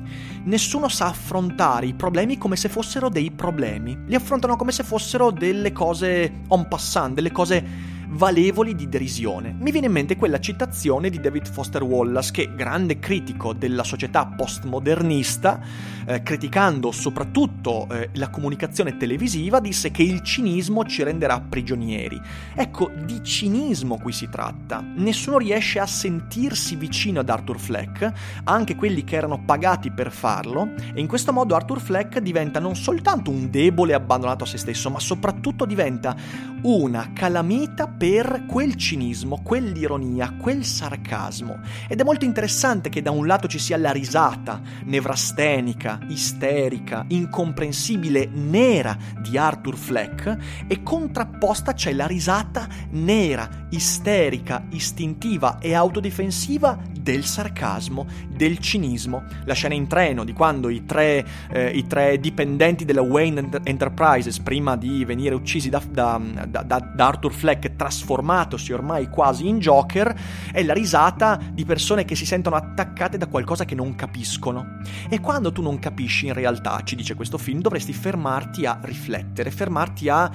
nessuno 0.46 0.88
sa 0.88 1.06
affrontare 1.06 1.86
i 1.86 1.94
problemi 1.94 2.38
come 2.38 2.56
se 2.56 2.68
fossero 2.68 3.08
dei 3.08 3.30
problemi. 3.30 3.96
Li 4.06 4.14
affrontano 4.14 4.56
come 4.56 4.72
se 4.72 4.82
fossero 4.82 5.30
delle 5.30 5.72
cose 5.72 6.42
en 6.48 6.68
passant, 6.68 7.14
delle 7.14 7.32
cose 7.32 7.94
valevoli 8.08 8.74
di 8.74 8.88
derisione. 8.88 9.54
Mi 9.58 9.70
viene 9.70 9.86
in 9.86 9.92
mente 9.92 10.16
quella 10.16 10.40
citazione 10.40 11.10
di 11.10 11.20
David 11.20 11.48
Foster 11.48 11.82
Wallace, 11.82 12.32
che, 12.32 12.54
grande 12.54 12.98
critico 12.98 13.52
della 13.52 13.84
società 13.84 14.26
postmodernista, 14.26 15.60
eh, 16.06 16.22
criticando 16.22 16.92
soprattutto 16.92 17.88
eh, 17.90 18.10
la 18.14 18.30
comunicazione 18.30 18.96
televisiva, 18.96 19.60
disse 19.60 19.90
che 19.90 20.02
il 20.02 20.22
cinismo 20.22 20.84
ci 20.84 21.02
renderà 21.02 21.40
prigionieri. 21.40 22.20
Ecco, 22.54 22.90
di 23.04 23.22
cinismo 23.22 23.98
qui 23.98 24.12
si 24.12 24.28
tratta. 24.30 24.84
Nessuno 24.96 25.38
riesce 25.38 25.78
a 25.78 25.86
sentirsi 25.86 26.76
vicino 26.76 27.20
ad 27.20 27.28
Arthur 27.28 27.58
Fleck, 27.58 28.12
anche 28.44 28.74
quelli 28.74 29.04
che 29.04 29.16
erano 29.16 29.42
pagati 29.44 29.90
per 29.90 30.10
farlo, 30.12 30.72
e 30.94 31.00
in 31.00 31.06
questo 31.06 31.32
modo 31.32 31.54
Arthur 31.54 31.80
Fleck 31.80 32.18
diventa 32.18 32.60
non 32.60 32.76
soltanto 32.76 33.30
un 33.30 33.50
debole 33.50 33.94
abbandonato 33.94 34.44
a 34.44 34.46
se 34.46 34.58
stesso, 34.58 34.90
ma 34.90 35.00
soprattutto 35.00 35.64
diventa 35.64 36.14
una 36.62 37.12
calamita 37.12 37.86
per 37.86 38.44
quel 38.46 38.74
cinismo, 38.76 39.40
quell'ironia, 39.42 40.34
quel 40.40 40.64
sarcasmo. 40.64 41.60
Ed 41.88 42.00
è 42.00 42.04
molto 42.04 42.24
interessante 42.24 42.88
che 42.88 43.02
da 43.02 43.10
un 43.10 43.26
lato 43.26 43.46
ci 43.48 43.58
sia 43.58 43.76
la 43.76 43.92
risata 43.92 44.60
nevrastenica 44.84 46.00
isterica, 46.08 47.04
incomprensibile, 47.08 48.26
nera 48.26 48.96
di 49.20 49.36
Arthur 49.38 49.76
Fleck 49.76 50.36
e 50.66 50.82
contrapposta 50.82 51.72
c'è 51.72 51.92
la 51.92 52.06
risata 52.06 52.66
nera, 52.90 53.66
isterica, 53.70 54.66
istintiva 54.70 55.58
e 55.58 55.74
autodifensiva 55.74 56.78
del 57.06 57.24
sarcasmo, 57.24 58.06
del 58.28 58.58
cinismo. 58.58 59.24
La 59.44 59.54
scena 59.54 59.74
in 59.74 59.86
treno 59.86 60.24
di 60.24 60.32
quando 60.32 60.68
i 60.68 60.84
tre, 60.84 61.24
eh, 61.50 61.68
i 61.68 61.86
tre 61.86 62.18
dipendenti 62.18 62.84
della 62.84 63.02
Wayne 63.02 63.48
Enterprises, 63.62 64.40
prima 64.40 64.76
di 64.76 65.04
venire 65.04 65.34
uccisi 65.34 65.68
da, 65.68 65.80
da, 65.88 66.20
da, 66.48 66.62
da 66.62 67.06
Arthur 67.06 67.32
Fleck, 67.32 67.76
trasformatosi 67.76 68.72
ormai 68.72 69.08
quasi 69.08 69.48
in 69.48 69.58
Joker, 69.58 70.14
è 70.52 70.62
la 70.62 70.72
risata 70.72 71.38
di 71.52 71.64
persone 71.64 72.04
che 72.04 72.14
si 72.14 72.26
sentono 72.26 72.56
attaccate 72.56 73.18
da 73.18 73.26
qualcosa 73.26 73.64
che 73.64 73.74
non 73.74 73.94
capiscono. 73.94 74.78
E 75.08 75.20
quando 75.20 75.52
tu 75.52 75.62
non 75.62 75.78
capisci, 75.78 76.26
in 76.26 76.32
realtà, 76.32 76.80
ci 76.84 76.96
dice 76.96 77.14
questo 77.14 77.38
film, 77.38 77.60
dovresti 77.60 77.92
fermarti 77.92 78.66
a 78.66 78.78
riflettere, 78.82 79.50
fermarti 79.50 80.08
a 80.08 80.30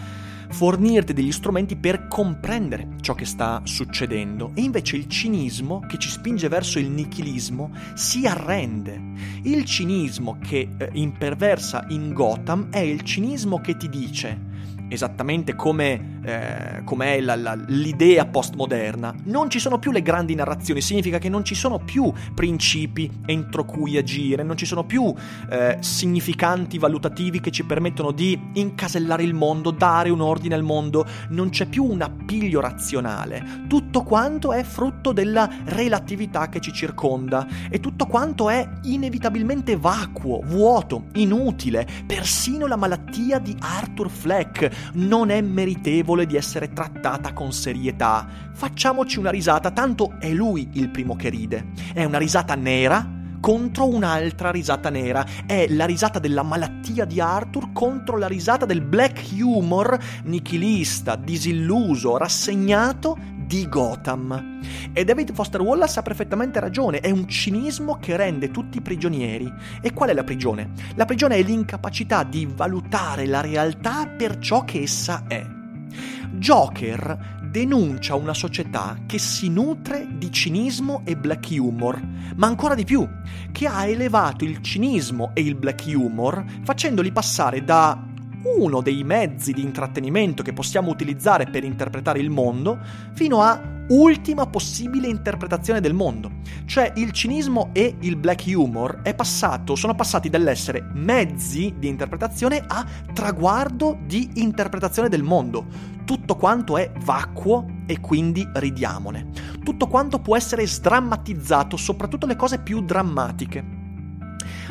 fornirti 0.51 1.13
degli 1.13 1.31
strumenti 1.31 1.75
per 1.75 2.07
comprendere 2.07 2.95
ciò 3.01 3.15
che 3.15 3.25
sta 3.25 3.61
succedendo. 3.63 4.51
E 4.53 4.61
invece 4.61 4.97
il 4.97 5.07
cinismo, 5.07 5.79
che 5.87 5.97
ci 5.97 6.09
spinge 6.09 6.47
verso 6.47 6.79
il 6.79 6.89
nichilismo, 6.89 7.71
si 7.93 8.27
arrende. 8.27 9.01
Il 9.43 9.65
cinismo 9.65 10.37
che 10.39 10.69
eh, 10.77 10.89
imperversa 10.93 11.85
in 11.89 12.13
Gotham 12.13 12.69
è 12.69 12.79
il 12.79 13.01
cinismo 13.03 13.59
che 13.61 13.77
ti 13.77 13.89
dice 13.89 14.49
esattamente 14.91 15.55
come, 15.55 16.19
eh, 16.23 16.83
è 16.83 17.21
l'idea 17.67 18.25
postmoderna, 18.25 19.15
non 19.23 19.49
ci 19.49 19.57
sono 19.57 19.79
più 19.79 19.91
le 19.91 20.01
grandi 20.01 20.35
narrazioni, 20.35 20.81
significa 20.81 21.17
che 21.17 21.29
non 21.29 21.45
ci 21.45 21.55
sono 21.55 21.79
più 21.79 22.11
principi 22.35 23.09
entro 23.25 23.63
cui 23.63 23.97
agire, 23.97 24.43
non 24.43 24.57
ci 24.57 24.65
sono 24.65 24.83
più 24.83 25.13
eh, 25.49 25.77
significanti 25.79 26.77
valutativi 26.77 27.39
che 27.39 27.51
ci 27.51 27.63
permettono 27.63 28.11
di 28.11 28.37
incasellare 28.53 29.23
il 29.23 29.33
mondo, 29.33 29.71
dare 29.71 30.09
un 30.09 30.19
ordine 30.19 30.55
al 30.55 30.63
mondo, 30.63 31.05
non 31.29 31.49
c'è 31.49 31.67
più 31.67 31.85
un 31.85 32.01
appiglio 32.01 32.59
razionale, 32.59 33.63
tutto 33.69 34.03
quanto 34.03 34.51
è 34.51 34.63
frutto 34.63 35.13
della 35.13 35.49
relatività 35.65 36.49
che 36.49 36.59
ci 36.59 36.73
circonda 36.73 37.47
e 37.69 37.79
tutto 37.79 38.07
quanto 38.07 38.49
è 38.49 38.67
inevitabilmente 38.83 39.77
vacuo, 39.77 40.41
vuoto, 40.43 41.05
inutile, 41.13 41.87
persino 42.05 42.67
la 42.67 42.75
malattia 42.75 43.39
di 43.39 43.55
Arthur 43.57 44.09
Fleck 44.09 44.80
non 44.93 45.29
è 45.29 45.41
meritevole 45.41 46.25
di 46.25 46.35
essere 46.35 46.69
trattata 46.73 47.33
con 47.33 47.51
serietà. 47.51 48.27
Facciamoci 48.53 49.19
una 49.19 49.29
risata, 49.29 49.71
tanto 49.71 50.15
è 50.19 50.31
lui 50.31 50.69
il 50.73 50.89
primo 50.89 51.15
che 51.15 51.29
ride. 51.29 51.67
È 51.93 52.03
una 52.03 52.17
risata 52.17 52.55
nera 52.55 53.19
contro 53.41 53.87
un'altra 53.87 54.51
risata 54.51 54.89
nera. 54.89 55.25
È 55.45 55.67
la 55.67 55.85
risata 55.85 56.19
della 56.19 56.43
malattia 56.43 57.03
di 57.03 57.19
Arthur 57.19 57.73
contro 57.73 58.17
la 58.17 58.27
risata 58.27 58.65
del 58.65 58.81
black 58.81 59.31
humor 59.33 59.97
nichilista, 60.23 61.15
disilluso, 61.17 62.15
rassegnato 62.17 63.17
di 63.51 63.67
Gotham. 63.67 64.61
E 64.93 65.03
David 65.03 65.33
Foster 65.33 65.59
Wallace 65.59 65.99
ha 65.99 66.01
perfettamente 66.01 66.61
ragione, 66.61 67.01
è 67.01 67.11
un 67.11 67.27
cinismo 67.27 67.97
che 67.99 68.15
rende 68.15 68.49
tutti 68.49 68.79
prigionieri. 68.79 69.51
E 69.81 69.91
qual 69.91 70.07
è 70.07 70.13
la 70.13 70.23
prigione? 70.23 70.71
La 70.95 71.03
prigione 71.03 71.35
è 71.35 71.43
l'incapacità 71.43 72.23
di 72.23 72.47
valutare 72.49 73.25
la 73.25 73.41
realtà 73.41 74.07
per 74.07 74.37
ciò 74.37 74.63
che 74.63 74.83
essa 74.83 75.25
è. 75.27 75.45
Joker 76.31 77.39
denuncia 77.51 78.15
una 78.15 78.33
società 78.33 78.97
che 79.05 79.19
si 79.19 79.49
nutre 79.49 80.07
di 80.09 80.31
cinismo 80.31 81.01
e 81.03 81.17
black 81.17 81.49
humor, 81.51 82.01
ma 82.37 82.47
ancora 82.47 82.73
di 82.73 82.85
più, 82.85 83.05
che 83.51 83.67
ha 83.67 83.85
elevato 83.85 84.45
il 84.45 84.61
cinismo 84.61 85.31
e 85.33 85.41
il 85.41 85.55
black 85.55 85.83
humor 85.93 86.41
facendoli 86.63 87.11
passare 87.11 87.65
da 87.65 88.10
uno 88.43 88.81
dei 88.81 89.03
mezzi 89.03 89.53
di 89.53 89.61
intrattenimento 89.61 90.43
che 90.43 90.53
possiamo 90.53 90.89
utilizzare 90.89 91.45
per 91.45 91.63
interpretare 91.63 92.19
il 92.19 92.29
mondo, 92.29 92.79
fino 93.13 93.41
a 93.41 93.79
ultima 93.89 94.47
possibile 94.47 95.07
interpretazione 95.07 95.81
del 95.81 95.93
mondo. 95.93 96.31
Cioè 96.65 96.93
il 96.95 97.11
cinismo 97.11 97.69
e 97.73 97.95
il 97.99 98.15
black 98.15 98.45
humor 98.47 99.01
passato, 99.13 99.75
sono 99.75 99.95
passati 99.95 100.29
dall'essere 100.29 100.89
mezzi 100.93 101.73
di 101.77 101.87
interpretazione 101.87 102.63
a 102.65 102.85
traguardo 103.13 103.99
di 104.05 104.29
interpretazione 104.35 105.09
del 105.09 105.23
mondo. 105.23 105.65
Tutto 106.05 106.35
quanto 106.35 106.77
è 106.77 106.91
vacuo 107.03 107.65
e 107.85 107.99
quindi 107.99 108.47
ridiamone. 108.53 109.29
Tutto 109.63 109.87
quanto 109.87 110.19
può 110.19 110.35
essere 110.35 110.65
sdrammatizzato, 110.65 111.77
soprattutto 111.77 112.25
le 112.25 112.35
cose 112.35 112.59
più 112.59 112.81
drammatiche. 112.81 113.80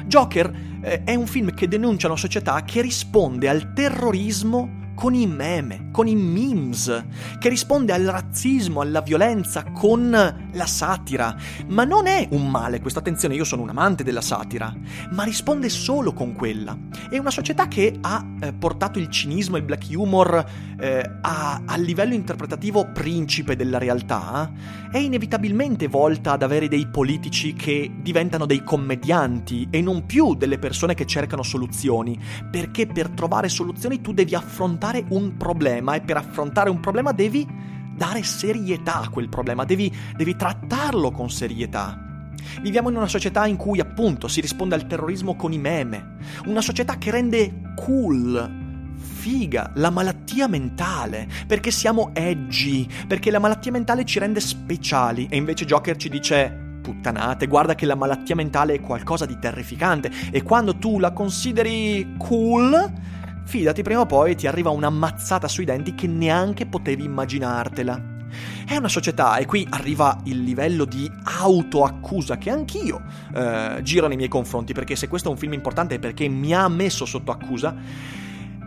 Joker 0.07 0.79
eh, 0.83 1.05
è 1.05 1.15
un 1.15 1.27
film 1.27 1.55
che 1.55 1.69
denuncia 1.69 2.07
una 2.07 2.17
società 2.17 2.63
che 2.65 2.81
risponde 2.81 3.49
al 3.49 3.73
terrorismo 3.73 4.79
con 5.01 5.15
i 5.15 5.27
meme, 5.27 5.89
con 5.93 6.09
i 6.09 6.15
memes, 6.15 7.05
che 7.39 7.49
risponde 7.49 7.95
al 7.95 8.03
razzismo, 8.03 8.83
alla 8.83 9.01
violenza, 9.01 9.65
con 9.73 10.11
la 10.11 10.67
satira. 10.67 11.35
Ma 11.69 11.85
non 11.85 12.07
è 12.07 12.29
un 12.33 12.51
male 12.51 12.81
questo, 12.83 12.99
attenzione, 12.99 13.35
io 13.35 13.45
sono 13.45 13.63
un 13.63 13.71
amante 13.71 14.05
della 14.05 14.21
satira, 14.21 14.71
ma 15.13 15.23
risponde 15.23 15.71
solo 15.71 16.13
con 16.13 16.35
quella. 16.35 16.77
È 17.09 17.17
una 17.17 17.31
società 17.31 17.67
che 17.67 17.97
ha 17.99 18.27
eh, 18.43 18.53
portato 18.53 18.99
il 18.99 19.09
cinismo 19.09 19.57
e 19.57 19.61
il 19.61 19.65
black 19.65 19.87
humor 19.91 20.45
eh, 20.79 21.11
a, 21.23 21.63
a 21.65 21.77
livello 21.79 22.13
interpretativo 22.13 22.91
principe 22.93 23.57
della 23.57 23.79
realtà, 23.79 24.53
è 24.93 24.99
inevitabilmente 24.99 25.87
volta 25.87 26.33
ad 26.33 26.43
avere 26.43 26.69
dei 26.69 26.87
politici 26.89 27.55
che 27.55 27.91
diventano 28.03 28.45
dei 28.45 28.63
commedianti 28.63 29.69
e 29.71 29.81
non 29.81 30.05
più 30.05 30.35
delle 30.35 30.59
persone 30.59 30.93
che 30.93 31.07
cercano 31.07 31.43
soluzioni, 31.43 32.19
perché 32.51 32.87
per 32.87 33.09
trovare 33.09 33.49
soluzioni 33.49 34.03
tu 34.03 34.13
devi 34.13 34.35
affrontare 34.35 34.90
affrontare 34.91 35.05
un 35.09 35.37
problema 35.37 35.95
e 35.95 36.01
per 36.01 36.17
affrontare 36.17 36.71
un 36.71 36.81
problema 36.81 37.13
devi 37.13 37.47
dare 37.95 38.23
serietà 38.23 39.03
a 39.03 39.09
quel 39.09 39.29
problema, 39.29 39.65
devi, 39.65 39.95
devi 40.17 40.35
trattarlo 40.35 41.11
con 41.11 41.31
serietà. 41.31 42.29
Viviamo 42.63 42.89
in 42.89 42.97
una 42.97 43.07
società 43.07 43.47
in 43.47 43.57
cui 43.57 43.81
appunto 43.81 44.27
si 44.27 44.41
risponde 44.41 44.75
al 44.75 44.87
terrorismo 44.87 45.37
con 45.37 45.53
i 45.53 45.59
meme, 45.59 46.17
una 46.47 46.63
società 46.63 46.97
che 46.97 47.11
rende 47.11 47.75
cool, 47.77 48.97
figa, 48.97 49.73
la 49.75 49.91
malattia 49.91 50.49
mentale, 50.49 51.29
perché 51.47 51.71
siamo 51.71 52.11
edgy, 52.15 52.89
perché 53.07 53.31
la 53.31 53.39
malattia 53.39 53.71
mentale 53.71 54.05
ci 54.05 54.19
rende 54.19 54.41
speciali 54.41 55.29
e 55.31 55.37
invece 55.37 55.67
Joker 55.67 55.97
ci 55.97 56.09
dice 56.09 56.69
puttanate, 56.81 57.47
guarda 57.47 57.75
che 57.75 57.85
la 57.85 57.95
malattia 57.95 58.35
mentale 58.35 58.75
è 58.75 58.81
qualcosa 58.81 59.27
di 59.27 59.39
terrificante 59.39 60.11
e 60.31 60.43
quando 60.43 60.77
tu 60.77 60.99
la 60.99 61.13
consideri 61.13 62.15
cool 62.17 63.19
fidati 63.51 63.83
prima 63.83 64.03
o 64.03 64.07
poi 64.07 64.37
ti 64.37 64.47
arriva 64.47 64.71
una 64.71 64.91
mazzata 64.91 65.49
sui 65.49 65.65
denti 65.65 65.97
che 65.97 66.07
neanche 66.07 66.67
potevi 66.67 67.03
immaginartela. 67.03 68.19
È 68.65 68.77
una 68.77 68.87
società, 68.87 69.39
e 69.39 69.45
qui 69.45 69.67
arriva 69.69 70.21
il 70.27 70.45
livello 70.45 70.85
di 70.85 71.11
autoaccusa 71.25 72.39
che 72.39 72.49
anch'io 72.49 73.03
eh, 73.35 73.81
giro 73.83 74.07
nei 74.07 74.17
miei 74.17 74.29
confronti, 74.29 74.73
perché 74.73 74.95
se 74.95 75.09
questo 75.09 75.27
è 75.27 75.33
un 75.33 75.37
film 75.37 75.55
importante 75.55 75.97
è 75.97 75.99
perché 75.99 76.29
mi 76.29 76.55
ha 76.55 76.69
messo 76.69 77.05
sotto 77.05 77.33
accusa, 77.33 77.75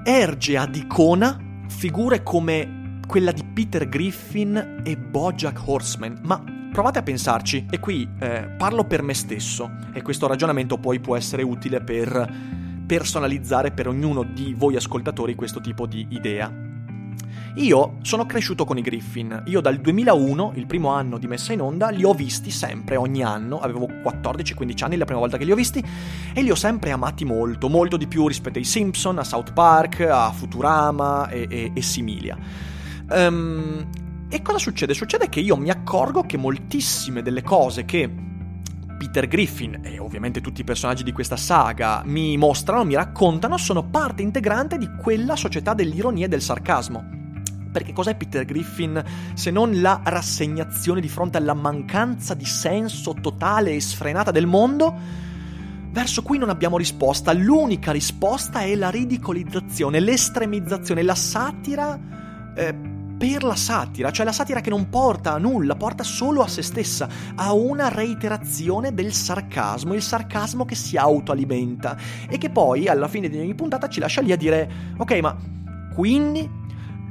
erge 0.03 0.57
ad 0.57 0.75
icona 0.75 1.39
figure 1.69 2.21
come 2.21 2.99
quella 3.07 3.31
di 3.31 3.45
Peter 3.45 3.87
Griffin 3.87 4.81
e 4.83 4.97
Bojack 4.97 5.61
Horseman, 5.65 6.19
ma 6.23 6.43
provate 6.73 6.99
a 6.99 7.03
pensarci, 7.03 7.67
e 7.69 7.79
qui 7.79 8.05
eh, 8.19 8.53
parlo 8.57 8.83
per 8.83 9.01
me 9.01 9.13
stesso, 9.13 9.71
e 9.93 10.01
questo 10.01 10.27
ragionamento 10.27 10.77
poi 10.77 10.99
può 10.99 11.15
essere 11.15 11.41
utile 11.41 11.79
per 11.79 12.61
personalizzare 12.85 13.71
per 13.71 13.87
ognuno 13.87 14.23
di 14.23 14.53
voi 14.55 14.75
ascoltatori 14.75 15.35
questo 15.35 15.61
tipo 15.61 15.85
di 15.85 16.05
idea. 16.09 16.71
Io 17.55 17.97
sono 18.01 18.25
cresciuto 18.25 18.65
con 18.65 18.79
i 18.79 18.81
Griffin. 18.81 19.43
Io 19.45 19.61
dal 19.61 19.77
2001, 19.77 20.53
il 20.55 20.65
primo 20.65 20.89
anno 20.89 21.19
di 21.19 21.27
messa 21.27 21.53
in 21.53 21.61
onda, 21.61 21.89
li 21.89 22.03
ho 22.03 22.13
visti 22.13 22.49
sempre, 22.49 22.95
ogni 22.95 23.23
anno. 23.23 23.59
Avevo 23.59 23.85
14-15 23.85 24.83
anni 24.83 24.97
la 24.97 25.05
prima 25.05 25.19
volta 25.19 25.37
che 25.37 25.45
li 25.45 25.51
ho 25.51 25.55
visti 25.55 25.83
e 26.33 26.41
li 26.41 26.49
ho 26.49 26.55
sempre 26.55 26.89
amati 26.89 27.25
molto, 27.25 27.69
molto 27.69 27.95
di 27.95 28.07
più 28.07 28.27
rispetto 28.27 28.57
ai 28.57 28.63
Simpson, 28.63 29.19
a 29.19 29.23
South 29.23 29.53
Park, 29.53 29.99
a 29.99 30.31
Futurama 30.31 31.29
e, 31.29 31.45
e, 31.47 31.71
e 31.75 31.81
similia. 31.83 32.37
Um, 33.09 33.87
e 34.29 34.41
cosa 34.41 34.57
succede? 34.57 34.95
Succede 34.95 35.29
che 35.29 35.39
io 35.39 35.55
mi 35.55 35.69
accorgo 35.69 36.23
che 36.23 36.37
moltissime 36.37 37.21
delle 37.21 37.43
cose 37.43 37.85
che 37.85 38.09
Peter 39.03 39.27
Griffin 39.27 39.81
e 39.83 39.99
ovviamente 39.99 40.39
tutti 40.39 40.61
i 40.61 40.63
personaggi 40.63 41.03
di 41.03 41.11
questa 41.11 41.35
saga 41.35 42.03
mi 42.05 42.37
mostrano, 42.37 42.85
mi 42.85 42.95
raccontano, 42.95 43.57
sono 43.57 43.83
parte 43.83 44.21
integrante 44.21 44.77
di 44.77 44.89
quella 44.97 45.35
società 45.35 45.73
dell'ironia 45.73 46.25
e 46.25 46.29
del 46.29 46.41
sarcasmo. 46.41 47.03
Perché 47.69 47.91
cos'è 47.91 48.15
Peter 48.15 48.45
Griffin 48.45 49.03
se 49.33 49.51
non 49.51 49.81
la 49.81 49.99
rassegnazione 50.05 51.01
di 51.01 51.09
fronte 51.09 51.37
alla 51.37 51.53
mancanza 51.53 52.33
di 52.33 52.45
senso 52.45 53.13
totale 53.19 53.73
e 53.73 53.81
sfrenata 53.81 54.31
del 54.31 54.45
mondo? 54.45 54.97
Verso 55.91 56.21
cui 56.21 56.37
non 56.37 56.49
abbiamo 56.49 56.77
risposta. 56.77 57.33
L'unica 57.33 57.91
risposta 57.91 58.61
è 58.61 58.73
la 58.73 58.89
ridicolizzazione, 58.89 59.99
l'estremizzazione, 59.99 61.03
la 61.03 61.15
satira. 61.15 61.99
Eh, 62.55 62.92
per 63.23 63.43
la 63.43 63.55
satira, 63.55 64.12
cioè 64.12 64.25
la 64.25 64.33
satira 64.33 64.59
che 64.59 64.69
non 64.69 64.89
porta 64.89 65.31
a 65.31 65.38
nulla, 65.38 65.75
porta 65.75 66.03
solo 66.03 66.41
a 66.41 66.47
se 66.49 66.62
stessa, 66.62 67.07
a 67.36 67.53
una 67.53 67.88
reiterazione 67.88 68.93
del 68.93 69.13
sarcasmo, 69.13 69.93
il 69.93 70.01
sarcasmo 70.01 70.65
che 70.65 70.75
si 70.75 70.97
autoalimenta 70.97 71.95
e 72.27 72.38
che 72.38 72.49
poi 72.49 72.89
alla 72.89 73.07
fine 73.07 73.29
di 73.29 73.39
ogni 73.39 73.55
puntata 73.55 73.88
ci 73.88 74.01
lascia 74.01 74.19
lì 74.19 74.33
a 74.33 74.36
dire 74.36 74.69
ok 74.97 75.19
ma 75.21 75.38
quindi 75.93 76.49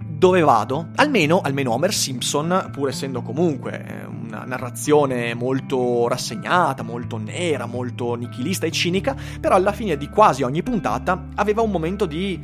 dove 0.07 0.41
vado? 0.43 0.89
Almeno, 0.97 1.41
almeno 1.41 1.73
Homer 1.73 1.95
Simpson, 1.95 2.69
pur 2.71 2.91
essendo 2.91 3.23
comunque 3.23 3.83
eh, 3.83 4.05
una 4.05 4.45
narrazione 4.45 5.33
molto 5.33 6.09
rassegnata, 6.09 6.83
molto 6.83 7.17
nera, 7.17 7.65
molto 7.65 8.15
nichilista 8.17 8.67
e 8.67 8.71
cinica, 8.71 9.17
però 9.41 9.55
alla 9.55 9.73
fine 9.73 9.97
di 9.97 10.11
quasi 10.11 10.43
ogni 10.43 10.63
puntata 10.63 11.29
aveva 11.37 11.63
un 11.63 11.71
momento 11.71 12.05
di 12.05 12.39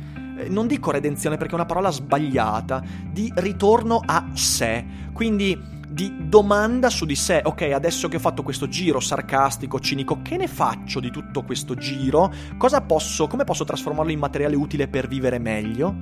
non 0.47 0.67
dico 0.67 0.91
redenzione 0.91 1.37
perché 1.37 1.53
è 1.53 1.55
una 1.55 1.65
parola 1.65 1.89
sbagliata, 1.89 2.81
di 3.11 3.31
ritorno 3.35 4.01
a 4.05 4.29
sé. 4.33 4.85
Quindi 5.13 5.77
di 5.89 6.15
domanda 6.27 6.89
su 6.89 7.05
di 7.05 7.15
sé. 7.15 7.41
Ok, 7.43 7.63
adesso 7.73 8.07
che 8.07 8.17
ho 8.17 8.19
fatto 8.19 8.43
questo 8.43 8.67
giro 8.67 8.99
sarcastico, 8.99 9.79
cinico, 9.79 10.21
che 10.21 10.37
ne 10.37 10.47
faccio 10.47 10.99
di 10.99 11.09
tutto 11.09 11.43
questo 11.43 11.75
giro? 11.75 12.31
Cosa 12.57 12.81
posso, 12.81 13.27
come 13.27 13.43
posso 13.43 13.65
trasformarlo 13.65 14.11
in 14.11 14.19
materiale 14.19 14.55
utile 14.55 14.87
per 14.87 15.07
vivere 15.07 15.39
meglio? 15.39 15.95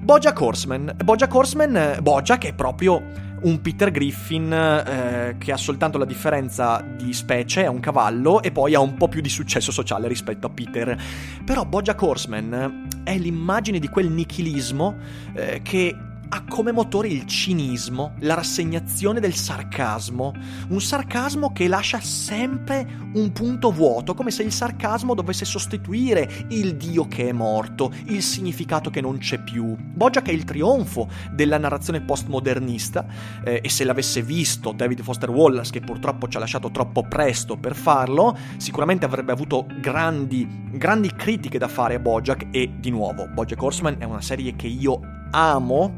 Bojack 0.00 0.40
Horseman. 0.40 0.96
Bojack 1.04 1.34
Horseman, 1.34 1.98
Bojack 2.02 2.46
è 2.46 2.54
proprio 2.54 3.28
un 3.42 3.60
Peter 3.60 3.90
Griffin 3.90 4.52
eh, 4.52 5.36
che 5.38 5.52
ha 5.52 5.56
soltanto 5.56 5.96
la 5.98 6.04
differenza 6.04 6.84
di 6.96 7.12
specie, 7.12 7.64
è 7.64 7.66
un 7.68 7.80
cavallo 7.80 8.42
e 8.42 8.50
poi 8.50 8.74
ha 8.74 8.80
un 8.80 8.94
po' 8.94 9.08
più 9.08 9.20
di 9.20 9.28
successo 9.28 9.72
sociale 9.72 10.08
rispetto 10.08 10.46
a 10.46 10.50
Peter. 10.50 11.00
Però 11.44 11.64
Bojack 11.64 12.00
Horseman 12.02 12.88
è 13.04 13.16
l'immagine 13.16 13.78
di 13.78 13.88
quel 13.88 14.10
nichilismo 14.10 14.96
eh, 15.34 15.60
che 15.62 15.94
ha 16.32 16.44
come 16.44 16.70
motore 16.70 17.08
il 17.08 17.26
cinismo, 17.26 18.12
la 18.20 18.34
rassegnazione 18.34 19.18
del 19.18 19.34
sarcasmo, 19.34 20.32
un 20.68 20.80
sarcasmo 20.80 21.52
che 21.52 21.66
lascia 21.66 22.00
sempre 22.00 22.86
un 23.14 23.32
punto 23.32 23.72
vuoto, 23.72 24.14
come 24.14 24.30
se 24.30 24.44
il 24.44 24.52
sarcasmo 24.52 25.14
dovesse 25.14 25.44
sostituire 25.44 26.46
il 26.50 26.76
Dio 26.76 27.08
che 27.08 27.28
è 27.28 27.32
morto, 27.32 27.92
il 28.06 28.22
significato 28.22 28.90
che 28.90 29.00
non 29.00 29.18
c'è 29.18 29.42
più. 29.42 29.74
Bojack 29.76 30.28
è 30.28 30.32
il 30.32 30.44
trionfo 30.44 31.08
della 31.32 31.58
narrazione 31.58 32.00
postmodernista 32.00 33.04
eh, 33.44 33.60
e 33.64 33.68
se 33.68 33.82
l'avesse 33.82 34.22
visto 34.22 34.70
David 34.70 35.02
Foster 35.02 35.30
Wallace, 35.30 35.72
che 35.72 35.80
purtroppo 35.80 36.28
ci 36.28 36.36
ha 36.36 36.40
lasciato 36.40 36.70
troppo 36.70 37.02
presto 37.08 37.56
per 37.56 37.74
farlo, 37.74 38.36
sicuramente 38.56 39.04
avrebbe 39.04 39.32
avuto 39.32 39.66
grandi, 39.80 40.46
grandi 40.70 41.12
critiche 41.12 41.58
da 41.58 41.66
fare 41.66 41.96
a 41.96 41.98
Bojack 41.98 42.46
e 42.52 42.70
di 42.78 42.90
nuovo, 42.90 43.26
Bojack 43.26 43.60
Horseman 43.60 43.96
è 43.98 44.04
una 44.04 44.20
serie 44.20 44.54
che 44.54 44.68
io 44.68 45.18
amo 45.30 45.94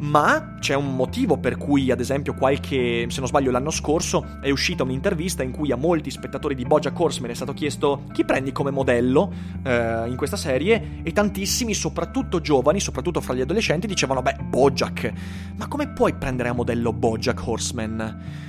ma 0.00 0.56
c'è 0.58 0.74
un 0.74 0.94
motivo 0.94 1.36
per 1.38 1.56
cui, 1.56 1.90
ad 1.90 2.00
esempio, 2.00 2.34
qualche, 2.34 3.06
se 3.08 3.18
non 3.18 3.28
sbaglio, 3.28 3.50
l'anno 3.50 3.70
scorso 3.70 4.38
è 4.40 4.50
uscita 4.50 4.82
un'intervista 4.82 5.42
in 5.42 5.50
cui 5.50 5.72
a 5.72 5.76
molti 5.76 6.10
spettatori 6.10 6.54
di 6.54 6.64
Bojack 6.64 6.98
Horseman 6.98 7.30
è 7.30 7.34
stato 7.34 7.52
chiesto 7.52 8.04
chi 8.12 8.24
prendi 8.24 8.52
come 8.52 8.70
modello 8.70 9.32
eh, 9.62 10.04
in 10.08 10.16
questa 10.16 10.36
serie 10.36 11.00
e 11.02 11.12
tantissimi, 11.12 11.74
soprattutto 11.74 12.40
giovani, 12.40 12.80
soprattutto 12.80 13.20
fra 13.20 13.34
gli 13.34 13.42
adolescenti, 13.42 13.86
dicevano, 13.86 14.22
beh, 14.22 14.36
Bojack, 14.44 15.12
ma 15.56 15.68
come 15.68 15.88
puoi 15.88 16.14
prendere 16.14 16.48
a 16.48 16.52
modello 16.54 16.92
Bojack 16.92 17.46
Horseman? 17.46 18.48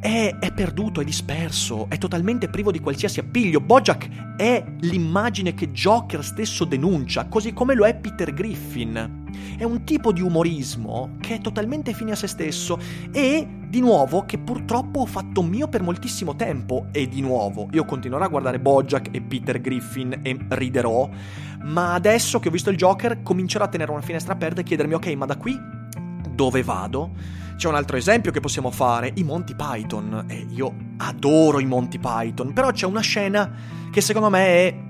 È, 0.00 0.36
è, 0.38 0.52
perduto, 0.52 1.00
è 1.00 1.04
disperso, 1.04 1.86
è 1.88 1.98
totalmente 1.98 2.48
privo 2.48 2.70
di 2.70 2.80
qualsiasi 2.80 3.20
appiglio. 3.20 3.60
Bojack 3.60 4.36
è 4.36 4.64
l'immagine 4.80 5.52
che 5.52 5.72
Joker 5.72 6.24
stesso 6.24 6.64
denuncia, 6.64 7.26
così 7.26 7.52
come 7.52 7.74
lo 7.74 7.84
è 7.84 7.94
Peter 7.94 8.32
Griffin. 8.32 9.19
È 9.56 9.64
un 9.64 9.84
tipo 9.84 10.12
di 10.12 10.20
umorismo 10.20 11.16
che 11.20 11.36
è 11.36 11.40
totalmente 11.40 11.92
fine 11.92 12.12
a 12.12 12.16
se 12.16 12.26
stesso 12.26 12.78
e, 13.12 13.46
di 13.68 13.80
nuovo, 13.80 14.24
che 14.24 14.38
purtroppo 14.38 15.00
ho 15.00 15.06
fatto 15.06 15.42
mio 15.42 15.68
per 15.68 15.82
moltissimo 15.82 16.36
tempo. 16.36 16.86
E 16.92 17.08
di 17.08 17.20
nuovo, 17.20 17.68
io 17.72 17.84
continuerò 17.84 18.24
a 18.24 18.28
guardare 18.28 18.58
Bojack 18.58 19.08
e 19.10 19.20
Peter 19.20 19.60
Griffin 19.60 20.20
e 20.22 20.36
riderò, 20.48 21.08
ma 21.62 21.94
adesso 21.94 22.40
che 22.40 22.48
ho 22.48 22.50
visto 22.50 22.70
il 22.70 22.76
Joker 22.76 23.22
comincerò 23.22 23.64
a 23.64 23.68
tenere 23.68 23.90
una 23.90 24.00
finestra 24.00 24.32
aperta 24.32 24.60
e 24.60 24.64
chiedermi, 24.64 24.94
ok, 24.94 25.06
ma 25.14 25.26
da 25.26 25.36
qui 25.36 25.58
dove 26.30 26.62
vado? 26.62 27.10
C'è 27.56 27.68
un 27.68 27.74
altro 27.74 27.98
esempio 27.98 28.32
che 28.32 28.40
possiamo 28.40 28.70
fare, 28.70 29.12
i 29.16 29.22
Monty 29.22 29.54
Python. 29.54 30.24
E 30.26 30.46
io 30.48 30.74
adoro 30.96 31.60
i 31.60 31.66
Monty 31.66 31.98
Python, 31.98 32.54
però 32.54 32.70
c'è 32.70 32.86
una 32.86 33.00
scena 33.00 33.52
che 33.90 34.00
secondo 34.00 34.30
me 34.30 34.46
è 34.46 34.89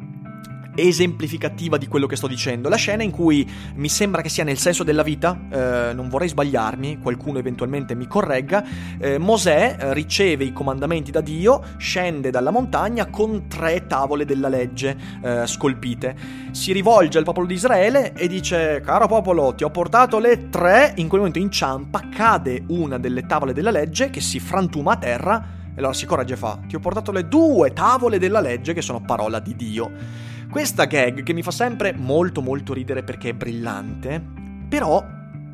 esemplificativa 0.74 1.76
di 1.76 1.88
quello 1.88 2.06
che 2.06 2.16
sto 2.16 2.26
dicendo. 2.26 2.68
La 2.68 2.76
scena 2.76 3.02
in 3.02 3.10
cui 3.10 3.48
mi 3.74 3.88
sembra 3.88 4.22
che 4.22 4.28
sia 4.28 4.44
nel 4.44 4.58
senso 4.58 4.84
della 4.84 5.02
vita, 5.02 5.38
eh, 5.50 5.92
non 5.94 6.08
vorrei 6.08 6.28
sbagliarmi, 6.28 6.98
qualcuno 6.98 7.38
eventualmente 7.38 7.94
mi 7.94 8.06
corregga, 8.06 8.64
eh, 8.98 9.18
Mosè 9.18 9.76
eh, 9.78 9.94
riceve 9.94 10.44
i 10.44 10.52
comandamenti 10.52 11.10
da 11.10 11.20
Dio, 11.20 11.62
scende 11.76 12.30
dalla 12.30 12.50
montagna 12.50 13.06
con 13.06 13.48
tre 13.48 13.86
tavole 13.86 14.24
della 14.24 14.48
legge 14.48 14.96
eh, 15.22 15.46
scolpite, 15.46 16.16
si 16.52 16.72
rivolge 16.72 17.18
al 17.18 17.24
popolo 17.24 17.46
di 17.46 17.54
Israele 17.54 18.12
e 18.12 18.28
dice, 18.28 18.80
caro 18.84 19.06
popolo, 19.06 19.54
ti 19.54 19.64
ho 19.64 19.70
portato 19.70 20.18
le 20.18 20.48
tre, 20.48 20.92
in 20.96 21.08
quel 21.08 21.20
momento 21.20 21.38
inciampa, 21.38 22.08
cade 22.08 22.64
una 22.68 22.98
delle 22.98 23.26
tavole 23.26 23.52
della 23.52 23.70
legge 23.70 24.10
che 24.10 24.20
si 24.20 24.40
frantuma 24.40 24.92
a 24.92 24.96
terra 24.96 25.44
e 25.74 25.78
allora 25.78 25.92
si 25.92 26.06
corregge 26.06 26.34
e 26.34 26.36
fa, 26.36 26.58
ti 26.66 26.74
ho 26.74 26.80
portato 26.80 27.12
le 27.12 27.28
due 27.28 27.72
tavole 27.72 28.18
della 28.18 28.40
legge 28.40 28.72
che 28.72 28.82
sono 28.82 29.00
parola 29.00 29.38
di 29.38 29.54
Dio. 29.54 30.28
Questa 30.50 30.86
gag 30.86 31.22
che 31.22 31.32
mi 31.32 31.42
fa 31.42 31.52
sempre 31.52 31.94
molto 31.94 32.42
molto 32.42 32.74
ridere 32.74 33.04
perché 33.04 33.28
è 33.28 33.34
brillante, 33.34 34.20
però 34.68 35.00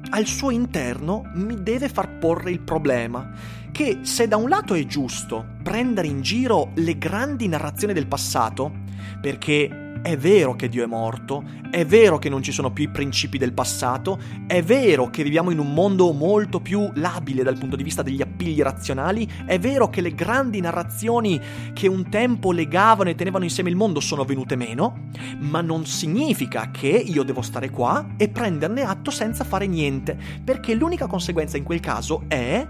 al 0.09 0.25
suo 0.25 0.51
interno 0.51 1.31
mi 1.35 1.63
deve 1.63 1.91
far 1.91 2.17
porre 2.17 2.51
il 2.51 2.61
problema 2.61 3.31
che 3.73 3.99
se 4.03 4.27
da 4.27 4.39
un 4.39 4.49
lato 4.49 4.73
è 4.73 4.87
giusto 4.87 5.57
prendere 5.63 6.07
in 6.07 6.23
giro 6.23 6.71
le 6.77 6.97
grandi 6.97 7.47
narrazioni 7.47 7.93
del 7.93 8.07
passato, 8.07 8.73
perché 9.21 9.86
è 10.07 10.17
vero 10.17 10.55
che 10.55 10.69
Dio 10.69 10.85
è 10.85 10.87
morto, 10.87 11.43
è 11.69 11.85
vero 11.85 12.19
che 12.19 12.29
non 12.29 12.41
ci 12.41 12.53
sono 12.53 12.71
più 12.71 12.85
i 12.85 12.89
principi 12.89 13.39
del 13.39 13.53
passato, 13.53 14.21
è 14.47 14.63
vero 14.63 15.11
che 15.11 15.25
viviamo 15.25 15.51
in 15.51 15.59
un 15.59 15.75
mondo 15.75 16.13
molto 16.13 16.61
più 16.61 16.89
labile 16.95 17.43
dal 17.43 17.59
punto 17.59 17.75
di 17.75 17.83
vista 17.83 18.03
degli 18.03 18.23
appigli 18.23 18.63
razionali, 18.63 19.29
è 19.45 19.59
vero 19.59 19.91
che 19.91 20.01
le 20.01 20.15
grandi 20.15 20.61
narrazioni 20.61 21.41
che 21.73 21.89
un 21.89 22.09
tempo 22.09 22.53
legavano 22.53 23.11
e 23.11 23.17
tenevano 23.17 23.43
insieme 23.43 23.69
il 23.69 23.75
mondo 23.75 23.99
sono 23.99 24.23
venute 24.23 24.55
meno, 24.55 25.09
ma 25.41 25.61
non 25.61 25.85
significa 25.87 26.71
che 26.71 26.87
io 26.87 27.25
devo 27.25 27.43
stare 27.43 27.71
qua 27.71 28.15
e 28.17 28.29
prenderne 28.29 28.83
atto 28.83 29.11
senza 29.11 29.43
fare 29.43 29.67
niente, 29.67 30.17
perché 30.45 30.73
l'unica 30.75 31.09
conseguenza 31.09 31.57
in 31.57 31.65
quel 31.65 31.81
caso 31.81 32.27
è 32.29 32.65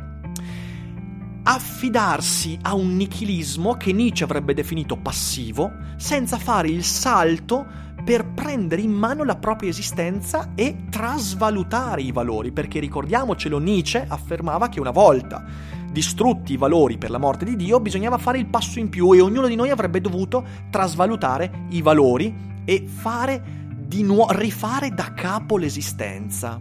affidarsi 1.49 2.59
a 2.63 2.75
un 2.75 2.97
nichilismo 2.97 3.77
che 3.77 3.93
Nietzsche 3.93 4.25
avrebbe 4.25 4.53
definito 4.53 4.97
passivo, 4.97 5.71
senza 5.97 6.39
fare 6.39 6.69
il 6.69 6.83
salto 6.83 7.65
per 8.05 8.27
prendere 8.27 8.83
in 8.83 8.91
mano 8.91 9.23
la 9.23 9.37
propria 9.37 9.71
esistenza 9.71 10.51
e 10.57 10.87
trasvalutare 10.91 12.03
i 12.03 12.11
valori, 12.11 12.51
perché 12.51 12.81
ricordiamocelo, 12.81 13.59
Nietzsche 13.59 14.05
affermava 14.09 14.69
che 14.69 14.81
una 14.81 14.91
volta 14.91 15.45
distrutti 15.93 16.55
i 16.55 16.57
valori 16.57 16.99
per 16.99 17.11
la 17.11 17.19
morte 17.19 17.45
di 17.45 17.55
Dio, 17.55 17.79
bisognava 17.79 18.19
fare 18.19 18.39
il 18.39 18.47
passo 18.47 18.81
in 18.81 18.89
più 18.89 19.13
e 19.13 19.21
ognuno 19.21 19.47
di 19.47 19.55
noi 19.55 19.71
avrebbe 19.71 20.01
dovuto 20.01 20.45
trasvalutare 20.69 21.67
i 21.71 21.81
valori 21.81 22.35
e 22.65 22.85
fare 22.89 23.69
di 23.79 24.03
nuovo, 24.03 24.33
rifare 24.33 24.91
da 24.91 25.15
capo 25.15 25.57
l'esistenza. 25.57 26.61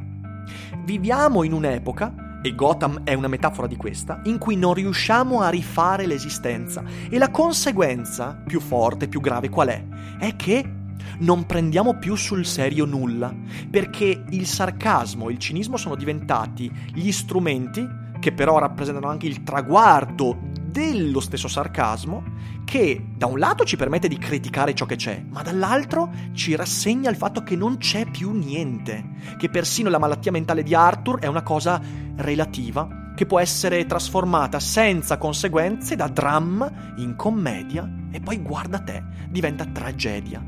Viviamo 0.83 1.41
in 1.41 1.53
un'epoca 1.53 2.24
e 2.45 2.53
Gotham 2.53 3.01
è 3.03 3.15
una 3.15 3.27
metafora 3.27 3.65
di 3.65 3.75
questa, 3.75 4.21
in 4.25 4.37
cui 4.37 4.55
non 4.55 4.75
riusciamo 4.75 5.41
a 5.41 5.49
rifare 5.49 6.05
l'esistenza. 6.05 6.83
E 7.09 7.17
la 7.17 7.31
conseguenza 7.31 8.39
più 8.45 8.59
forte, 8.59 9.07
più 9.07 9.19
grave 9.19 9.49
qual 9.49 9.69
è? 9.69 9.83
È 10.19 10.35
che 10.35 10.73
non 11.19 11.47
prendiamo 11.47 11.97
più 11.97 12.13
sul 12.13 12.45
serio 12.45 12.85
nulla, 12.85 13.33
perché 13.67 14.25
il 14.29 14.45
sarcasmo 14.45 15.29
e 15.29 15.31
il 15.33 15.39
cinismo 15.39 15.75
sono 15.75 15.95
diventati 15.95 16.71
gli 16.93 17.11
strumenti, 17.11 17.87
che 18.19 18.31
però 18.31 18.59
rappresentano 18.59 19.07
anche 19.07 19.25
il 19.25 19.41
traguardo 19.41 20.37
dello 20.69 21.21
stesso 21.21 21.47
sarcasmo, 21.47 22.23
che 22.65 23.05
da 23.15 23.27
un 23.27 23.37
lato 23.37 23.63
ci 23.63 23.77
permette 23.77 24.07
di 24.07 24.17
criticare 24.17 24.73
ciò 24.73 24.85
che 24.85 24.97
c'è, 24.97 25.23
ma 25.29 25.41
dall'altro 25.43 26.11
ci 26.33 26.55
rassegna 26.55 27.09
il 27.09 27.15
fatto 27.15 27.43
che 27.43 27.55
non 27.55 27.77
c'è 27.77 28.09
più 28.09 28.31
niente, 28.31 29.05
che 29.37 29.49
persino 29.49 29.89
la 29.89 29.99
malattia 29.99 30.31
mentale 30.31 30.63
di 30.63 30.73
Arthur 30.73 31.19
è 31.19 31.27
una 31.27 31.43
cosa 31.43 31.79
relativa, 32.17 33.13
che 33.15 33.25
può 33.25 33.39
essere 33.39 33.85
trasformata 33.85 34.59
senza 34.59 35.17
conseguenze 35.17 35.95
da 35.95 36.07
dramma 36.07 36.93
in 36.97 37.15
commedia 37.15 37.89
e 38.11 38.19
poi 38.19 38.41
guarda 38.41 38.79
te, 38.79 39.01
diventa 39.29 39.65
tragedia. 39.65 40.43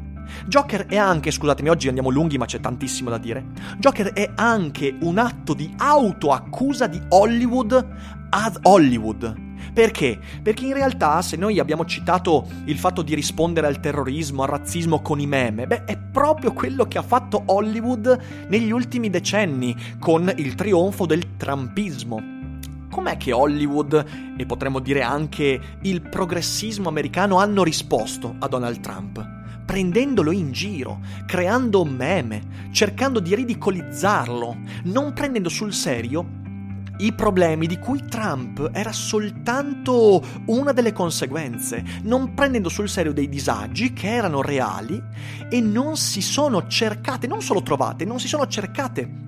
Joker 0.45 0.87
è 0.87 0.97
anche, 0.97 1.31
scusatemi, 1.31 1.69
oggi 1.69 1.87
andiamo 1.87 2.09
lunghi 2.09 2.37
ma 2.37 2.45
c'è 2.45 2.59
tantissimo 2.59 3.09
da 3.09 3.17
dire. 3.17 3.45
Joker 3.77 4.11
è 4.11 4.31
anche 4.35 4.93
un 4.99 5.19
atto 5.19 5.53
di 5.53 5.73
autoaccusa 5.77 6.87
di 6.87 6.99
Hollywood 7.09 7.87
ad 8.29 8.59
Hollywood 8.63 9.45
Perché? 9.73 10.19
Perché 10.41 10.65
in 10.65 10.73
realtà 10.73 11.21
se 11.21 11.35
noi 11.35 11.59
abbiamo 11.59 11.85
citato 11.85 12.47
il 12.65 12.77
fatto 12.77 13.01
di 13.01 13.15
rispondere 13.15 13.67
al 13.67 13.79
terrorismo, 13.79 14.43
al 14.43 14.49
razzismo 14.49 15.01
con 15.01 15.19
i 15.19 15.27
meme, 15.27 15.67
beh, 15.67 15.85
è 15.85 15.97
proprio 15.97 16.53
quello 16.53 16.85
che 16.85 16.97
ha 16.97 17.03
fatto 17.03 17.43
Hollywood 17.45 18.45
negli 18.49 18.71
ultimi 18.71 19.09
decenni 19.09 19.75
con 19.99 20.31
il 20.37 20.55
trionfo 20.55 21.05
del 21.05 21.37
trumpismo. 21.37 22.35
Com'è 22.89 23.17
che 23.17 23.31
Hollywood 23.31 24.05
e 24.37 24.45
potremmo 24.45 24.79
dire 24.79 25.01
anche 25.01 25.59
il 25.81 26.01
progressismo 26.01 26.89
americano 26.89 27.37
hanno 27.37 27.63
risposto 27.63 28.35
a 28.39 28.47
Donald 28.47 28.79
Trump? 28.79 29.35
prendendolo 29.67 30.31
in 30.31 30.53
giro, 30.53 31.01
creando 31.25 31.83
meme, 31.83 32.69
cercando 32.71 33.19
di 33.19 33.35
ridicolizzarlo, 33.35 34.55
non 34.85 35.11
prendendo 35.11 35.49
sul 35.49 35.73
serio 35.73 36.45
i 36.97 37.13
problemi 37.13 37.67
di 37.67 37.77
cui 37.77 38.05
Trump 38.05 38.69
era 38.73 38.91
soltanto 38.91 40.23
una 40.45 40.71
delle 40.71 40.93
conseguenze, 40.93 41.83
non 42.03 42.33
prendendo 42.33 42.69
sul 42.69 42.89
serio 42.89 43.13
dei 43.13 43.29
disagi 43.29 43.93
che 43.93 44.07
erano 44.07 44.41
reali 44.41 45.01
e 45.49 45.61
non 45.61 45.97
si 45.97 46.21
sono 46.21 46.67
cercate, 46.67 47.27
non 47.27 47.41
solo 47.41 47.61
trovate, 47.61 48.05
non 48.05 48.19
si 48.19 48.27
sono 48.27 48.47
cercate 48.47 49.26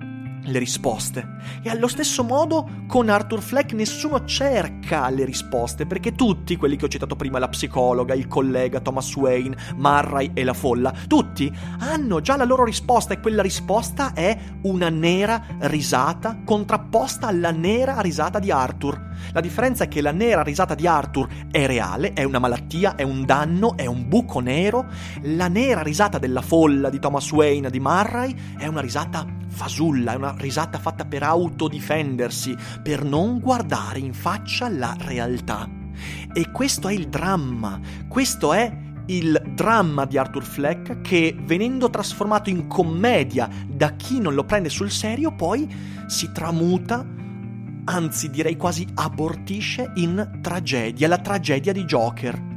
le 0.50 0.58
risposte. 0.58 1.38
E 1.62 1.70
allo 1.70 1.88
stesso 1.88 2.22
modo 2.22 2.68
con 2.86 3.08
Arthur 3.08 3.40
Fleck 3.40 3.72
nessuno 3.72 4.24
cerca 4.24 5.08
le 5.10 5.24
risposte, 5.24 5.86
perché 5.86 6.14
tutti, 6.14 6.56
quelli 6.56 6.76
che 6.76 6.84
ho 6.84 6.88
citato 6.88 7.16
prima, 7.16 7.38
la 7.38 7.48
psicologa, 7.48 8.14
il 8.14 8.26
collega, 8.26 8.80
Thomas 8.80 9.14
Wayne, 9.16 9.56
Marray 9.76 10.32
e 10.34 10.44
la 10.44 10.54
folla, 10.54 10.92
tutti 11.06 11.52
hanno 11.78 12.20
già 12.20 12.36
la 12.36 12.44
loro 12.44 12.64
risposta 12.64 13.14
e 13.14 13.20
quella 13.20 13.42
risposta 13.42 14.12
è 14.12 14.36
una 14.62 14.88
nera 14.88 15.42
risata 15.60 16.40
contrapposta 16.44 17.26
alla 17.26 17.50
nera 17.50 18.00
risata 18.00 18.38
di 18.38 18.50
Arthur. 18.50 19.08
La 19.32 19.40
differenza 19.40 19.84
è 19.84 19.88
che 19.88 20.00
la 20.00 20.12
nera 20.12 20.42
risata 20.42 20.74
di 20.74 20.86
Arthur 20.86 21.28
è 21.50 21.66
reale, 21.66 22.12
è 22.12 22.24
una 22.24 22.38
malattia, 22.38 22.94
è 22.94 23.02
un 23.02 23.24
danno, 23.24 23.76
è 23.76 23.86
un 23.86 24.08
buco 24.08 24.40
nero. 24.40 24.86
La 25.22 25.48
nera 25.48 25.82
risata 25.82 26.18
della 26.18 26.42
folla 26.42 26.90
di 26.90 26.98
Thomas 26.98 27.30
Wayne, 27.30 27.70
di 27.70 27.80
Marray, 27.80 28.34
è 28.58 28.66
una 28.66 28.80
risata 28.80 29.39
fasulla, 29.50 30.12
è 30.12 30.16
una 30.16 30.34
risata 30.38 30.78
fatta 30.78 31.04
per 31.04 31.22
autodifendersi, 31.22 32.56
per 32.82 33.04
non 33.04 33.38
guardare 33.38 33.98
in 33.98 34.14
faccia 34.14 34.68
la 34.68 34.96
realtà. 34.98 35.68
E 36.32 36.50
questo 36.50 36.88
è 36.88 36.92
il 36.92 37.08
dramma, 37.08 37.78
questo 38.08 38.52
è 38.52 38.88
il 39.06 39.42
dramma 39.54 40.04
di 40.04 40.16
Arthur 40.16 40.44
Fleck 40.44 41.00
che 41.00 41.36
venendo 41.38 41.90
trasformato 41.90 42.48
in 42.48 42.68
commedia 42.68 43.48
da 43.66 43.96
chi 43.96 44.20
non 44.20 44.34
lo 44.34 44.44
prende 44.44 44.68
sul 44.68 44.90
serio 44.90 45.34
poi 45.34 45.68
si 46.06 46.30
tramuta, 46.32 47.04
anzi 47.84 48.30
direi 48.30 48.56
quasi 48.56 48.86
abortisce 48.94 49.92
in 49.96 50.38
tragedia, 50.40 51.08
la 51.08 51.18
tragedia 51.18 51.72
di 51.72 51.84
Joker. 51.84 52.48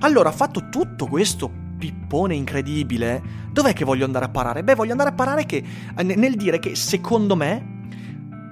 Allora, 0.00 0.30
fatto 0.32 0.68
tutto 0.68 1.06
questo 1.06 1.64
pippone 1.76 2.34
incredibile, 2.34 3.22
dov'è 3.50 3.72
che 3.72 3.84
voglio 3.84 4.04
andare 4.04 4.24
a 4.24 4.28
parare? 4.28 4.64
Beh, 4.64 4.74
voglio 4.74 4.92
andare 4.92 5.10
a 5.10 5.12
parare 5.12 5.46
che, 5.46 5.62
nel 6.02 6.34
dire 6.34 6.58
che 6.58 6.74
secondo 6.74 7.36
me 7.36 7.74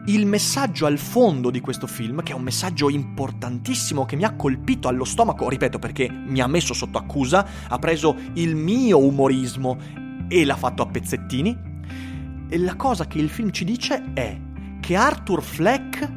il 0.07 0.27
messaggio 0.27 0.85
al 0.87 0.99
fondo 0.99 1.51
di 1.51 1.61
questo 1.61 1.87
film, 1.87 2.23
che 2.23 2.33
è 2.33 2.35
un 2.35 2.43
messaggio 2.43 2.91
importantissimo 2.91 4.05
che 4.05 4.17
mi 4.17 4.25
ha 4.25 4.35
colpito 4.35 4.89
allo 4.89 5.05
stomaco, 5.05 5.49
ripeto 5.49 5.79
perché 5.79 6.11
mi 6.11 6.41
ha 6.41 6.47
messo 6.47 6.75
sotto 6.75 6.99
accusa, 6.99 7.47
ha 7.69 7.79
preso 7.79 8.15
il 8.35 8.55
mio 8.55 8.99
umorismo 8.99 9.79
e 10.29 10.45
l'ha 10.45 10.57
fatto 10.57 10.83
a 10.83 10.87
pezzettini, 10.87 11.73
e 12.49 12.59
la 12.59 12.77
cosa 12.77 13.07
che 13.07 13.19
il 13.19 13.31
film 13.31 13.51
ci 13.51 13.65
dice 13.65 14.13
è 14.13 14.39
che 14.81 14.97
Arthur 14.97 15.43
Fleck 15.43 16.13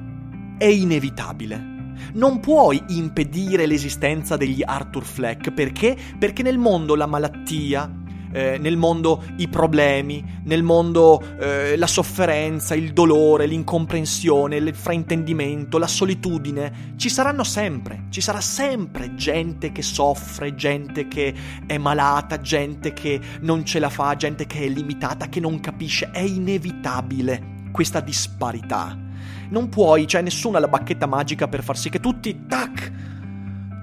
è 0.58 0.66
inevitabile 0.66 1.76
non 2.14 2.40
puoi 2.40 2.84
impedire 2.90 3.66
l'esistenza 3.66 4.38
degli 4.38 4.62
Arthur 4.64 5.04
Fleck 5.04 5.52
perché? 5.52 5.96
Perché 6.18 6.44
nel 6.44 6.58
mondo 6.58 6.96
la 6.96 7.06
malattia, 7.06 7.92
eh, 8.32 8.58
nel 8.60 8.78
mondo 8.78 9.24
i 9.38 9.48
problemi, 9.48 10.24
nel 10.44 10.64
mondo 10.64 11.24
eh, 11.40 11.78
la 11.78 11.88
sofferenza, 11.88 12.76
il 12.76 12.94
dolore, 12.94 13.46
l'incomprensione, 13.46 14.58
il 14.58 14.76
fraintendimento, 14.76 15.78
la 15.78 15.88
solitudine, 15.88 16.94
ci 16.98 17.10
saranno 17.10 17.44
sempre, 17.44 18.06
ci 18.10 18.22
sarà 18.22 18.42
sempre 18.42 19.16
gente 19.16 19.72
che 19.72 19.82
soffre, 19.82 20.56
gente 20.56 21.08
che 21.08 21.34
è 21.66 21.78
malata, 21.78 22.40
gente 22.42 22.94
che 22.94 23.20
non 23.42 23.66
ce 23.66 23.80
la 23.80 23.90
fa, 23.90 24.16
gente 24.16 24.46
che 24.46 24.60
è 24.60 24.68
limitata, 24.68 25.30
che 25.30 25.40
non 25.40 25.60
capisce, 25.60 26.12
è 26.12 26.22
inevitabile 26.22 27.56
questa 27.72 28.00
disparità. 28.00 29.07
Non 29.50 29.70
puoi, 29.70 30.06
c'è 30.06 30.22
nessuna 30.22 30.60
la 30.60 30.68
bacchetta 30.68 31.06
magica 31.06 31.48
per 31.48 31.64
far 31.64 31.78
sì 31.78 31.90
che 31.90 32.00
tutti, 32.00 32.46
tac, 32.48 32.92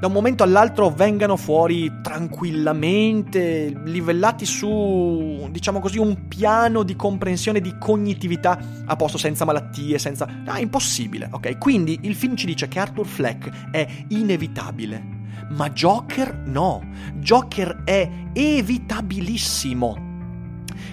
da 0.04 0.10
un 0.10 0.12
momento 0.12 0.42
all'altro 0.42 0.90
vengano 0.90 1.34
fuori 1.36 1.90
tranquillamente, 2.02 3.72
livellati 3.84 4.44
su, 4.44 5.48
diciamo 5.50 5.80
così, 5.80 5.98
un 5.98 6.28
piano 6.28 6.82
di 6.82 6.94
comprensione, 6.94 7.58
di 7.60 7.78
cognitività 7.78 8.58
a 8.84 8.96
posto, 8.96 9.16
senza 9.16 9.46
malattie, 9.46 9.98
senza... 9.98 10.26
No, 10.26 10.52
è 10.52 10.60
impossibile, 10.60 11.30
ok? 11.32 11.56
Quindi 11.56 12.00
il 12.02 12.14
film 12.14 12.36
ci 12.36 12.44
dice 12.44 12.68
che 12.68 12.80
Arthur 12.80 13.06
Fleck 13.06 13.70
è 13.70 13.88
inevitabile. 14.08 15.02
Ma 15.50 15.70
Joker 15.70 16.42
no, 16.44 16.82
Joker 17.14 17.84
è 17.84 18.06
evitabilissimo. 18.34 20.12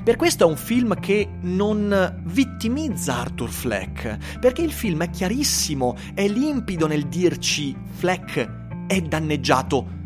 Per 0.03 0.15
questo 0.15 0.45
è 0.45 0.47
un 0.47 0.57
film 0.57 0.99
che 0.99 1.29
non 1.41 2.21
vittimizza 2.23 3.17
Arthur 3.17 3.49
Fleck, 3.49 4.39
perché 4.39 4.63
il 4.63 4.71
film 4.71 5.03
è 5.03 5.11
chiarissimo, 5.11 5.95
è 6.15 6.27
limpido 6.27 6.87
nel 6.87 7.07
dirci 7.07 7.75
Fleck 7.97 8.85
è 8.87 8.99
danneggiato 9.01 9.99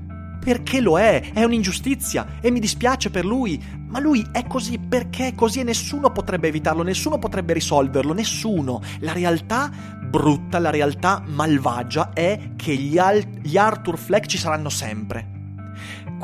perché 0.45 0.79
lo 0.79 0.99
è, 0.99 1.31
è 1.33 1.43
un'ingiustizia 1.43 2.39
e 2.39 2.51
mi 2.51 2.59
dispiace 2.59 3.09
per 3.09 3.25
lui, 3.25 3.59
ma 3.87 3.99
lui 3.99 4.23
è 4.31 4.45
così 4.45 4.77
perché 4.77 5.29
è 5.29 5.33
così 5.33 5.61
e 5.61 5.63
nessuno 5.63 6.11
potrebbe 6.11 6.49
evitarlo, 6.49 6.83
nessuno 6.83 7.17
potrebbe 7.17 7.53
risolverlo, 7.53 8.13
nessuno. 8.13 8.81
La 8.99 9.13
realtà 9.13 9.71
brutta, 10.07 10.59
la 10.59 10.69
realtà 10.69 11.23
malvagia 11.25 12.11
è 12.13 12.51
che 12.55 12.75
gli, 12.75 12.99
Al- 12.99 13.27
gli 13.41 13.57
Arthur 13.57 13.97
Fleck 13.97 14.27
ci 14.27 14.37
saranno 14.37 14.69
sempre. 14.69 15.34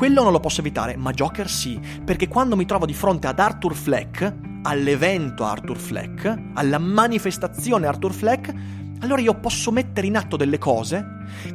Quello 0.02 0.24
non 0.24 0.32
lo 0.32 0.40
posso 0.40 0.58
evitare, 0.58 0.96
ma 0.96 1.12
Joker 1.12 1.48
sì, 1.48 1.80
perché 2.04 2.26
quando 2.26 2.56
mi 2.56 2.66
trovo 2.66 2.86
di 2.86 2.92
fronte 2.92 3.28
ad 3.28 3.38
Arthur 3.38 3.72
Fleck, 3.72 4.34
all'evento 4.62 5.44
Arthur 5.44 5.78
Fleck, 5.78 6.42
alla 6.54 6.78
manifestazione 6.78 7.86
Arthur 7.86 8.12
Fleck, 8.12 8.52
allora 8.98 9.20
io 9.20 9.38
posso 9.38 9.70
mettere 9.70 10.08
in 10.08 10.16
atto 10.16 10.36
delle 10.36 10.58
cose 10.58 11.06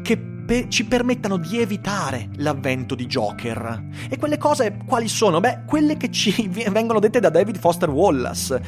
che 0.01 0.17
pe- 0.17 0.67
ci 0.69 0.85
permettano 0.85 1.35
di 1.35 1.59
evitare 1.59 2.29
l'avvento 2.35 2.95
di 2.95 3.05
Joker. 3.05 3.83
E 4.07 4.17
quelle 4.17 4.37
cose 4.37 4.77
quali 4.85 5.09
sono? 5.09 5.41
Beh, 5.41 5.63
quelle 5.65 5.97
che 5.97 6.09
ci 6.09 6.47
vengono 6.47 7.01
dette 7.01 7.19
da 7.19 7.29
David 7.29 7.59
Foster 7.59 7.89
Wallace. 7.89 8.61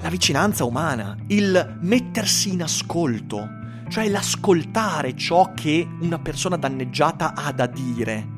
La 0.00 0.08
vicinanza 0.08 0.64
umana, 0.64 1.14
il 1.26 1.76
mettersi 1.82 2.54
in 2.54 2.62
ascolto, 2.62 3.46
cioè 3.90 4.08
l'ascoltare 4.08 5.14
ciò 5.14 5.52
che 5.52 5.86
una 6.00 6.18
persona 6.18 6.56
danneggiata 6.56 7.34
ha 7.34 7.52
da 7.52 7.66
dire 7.66 8.36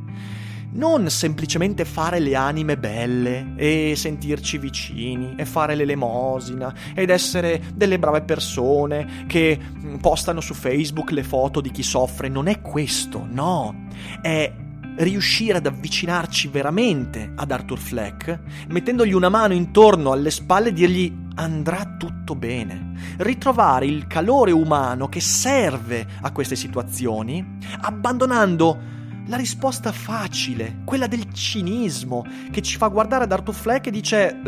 non 0.73 1.09
semplicemente 1.11 1.85
fare 1.85 2.19
le 2.19 2.35
anime 2.35 2.77
belle 2.77 3.55
e 3.57 3.95
sentirci 3.97 4.59
vicini 4.59 5.35
e 5.37 5.45
fare 5.45 5.75
l'elemosina 5.75 6.73
ed 6.95 7.11
essere 7.11 7.63
delle 7.75 7.99
brave 7.99 8.23
persone 8.23 9.25
che 9.27 9.59
mm, 9.59 9.97
postano 9.97 10.41
su 10.41 10.55
Facebook 10.55 11.11
le 11.11 11.23
foto 11.23 11.61
di 11.61 11.71
chi 11.71 11.83
soffre, 11.83 12.29
non 12.29 12.47
è 12.47 12.61
questo, 12.61 13.27
no, 13.29 13.87
è 14.23 14.53
riuscire 14.97 15.59
ad 15.59 15.67
avvicinarci 15.67 16.49
veramente 16.49 17.33
ad 17.35 17.51
Arthur 17.51 17.79
Fleck, 17.79 18.39
mettendogli 18.69 19.13
una 19.13 19.29
mano 19.29 19.55
intorno 19.55 20.13
alle 20.13 20.31
spalle 20.31 20.69
e 20.69 20.73
dirgli 20.73 21.13
andrà 21.37 21.97
tutto 21.99 22.35
bene. 22.35 22.93
Ritrovare 23.19 23.87
il 23.87 24.07
calore 24.07 24.51
umano 24.51 25.09
che 25.09 25.21
serve 25.21 26.07
a 26.21 26.31
queste 26.33 26.57
situazioni, 26.57 27.59
abbandonando 27.81 28.99
la 29.31 29.37
risposta 29.37 29.93
facile, 29.93 30.79
quella 30.85 31.07
del 31.07 31.33
cinismo, 31.33 32.27
che 32.51 32.61
ci 32.63 32.77
fa 32.77 32.89
guardare 32.89 33.25
ad 33.25 33.33
Arthur 33.33 33.55
Fleck 33.55 33.87
e 33.87 33.91
dice 33.93 34.41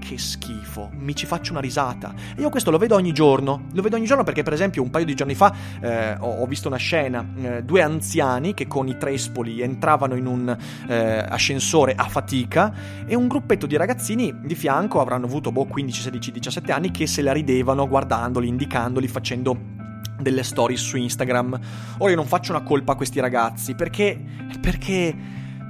che 0.00 0.18
schifo, 0.18 0.90
mi 0.92 1.14
ci 1.14 1.24
faccio 1.24 1.52
una 1.52 1.60
risata. 1.60 2.12
E 2.36 2.40
io 2.40 2.50
questo 2.50 2.72
lo 2.72 2.78
vedo 2.78 2.96
ogni 2.96 3.12
giorno, 3.12 3.66
lo 3.72 3.80
vedo 3.80 3.94
ogni 3.94 4.06
giorno 4.06 4.24
perché 4.24 4.42
per 4.42 4.52
esempio 4.52 4.82
un 4.82 4.90
paio 4.90 5.04
di 5.04 5.14
giorni 5.14 5.36
fa 5.36 5.54
eh, 5.80 6.16
ho, 6.18 6.44
visto 6.46 6.66
una 6.66 6.78
scena, 6.78 7.24
eh, 7.36 7.62
due 7.62 7.80
anziani 7.80 8.54
che 8.54 8.66
con 8.66 8.88
i 8.88 8.98
trespoli 8.98 9.60
entravano 9.60 10.16
in 10.16 10.26
un 10.26 10.56
eh, 10.88 11.24
ascensore 11.28 11.94
a 11.94 12.08
fatica 12.08 12.74
e 13.06 13.14
un 13.14 13.28
gruppetto 13.28 13.66
di 13.66 13.76
ragazzini 13.76 14.34
di 14.42 14.56
fianco 14.56 15.00
avranno 15.00 15.26
avuto 15.26 15.52
boh 15.52 15.66
15, 15.66 16.02
16, 16.02 16.32
17 16.32 16.72
anni 16.72 16.90
che 16.90 17.06
se 17.06 17.22
la 17.22 17.32
ridevano 17.32 17.86
guardandoli, 17.86 18.48
indicandoli, 18.48 19.06
facendo 19.06 19.73
delle 20.18 20.42
stories 20.42 20.80
su 20.80 20.96
Instagram. 20.96 21.58
Ora 21.98 22.10
io 22.10 22.16
non 22.16 22.26
faccio 22.26 22.52
una 22.52 22.62
colpa 22.62 22.92
a 22.92 22.96
questi 22.96 23.20
ragazzi, 23.20 23.74
perché... 23.74 24.20
perché... 24.60 25.14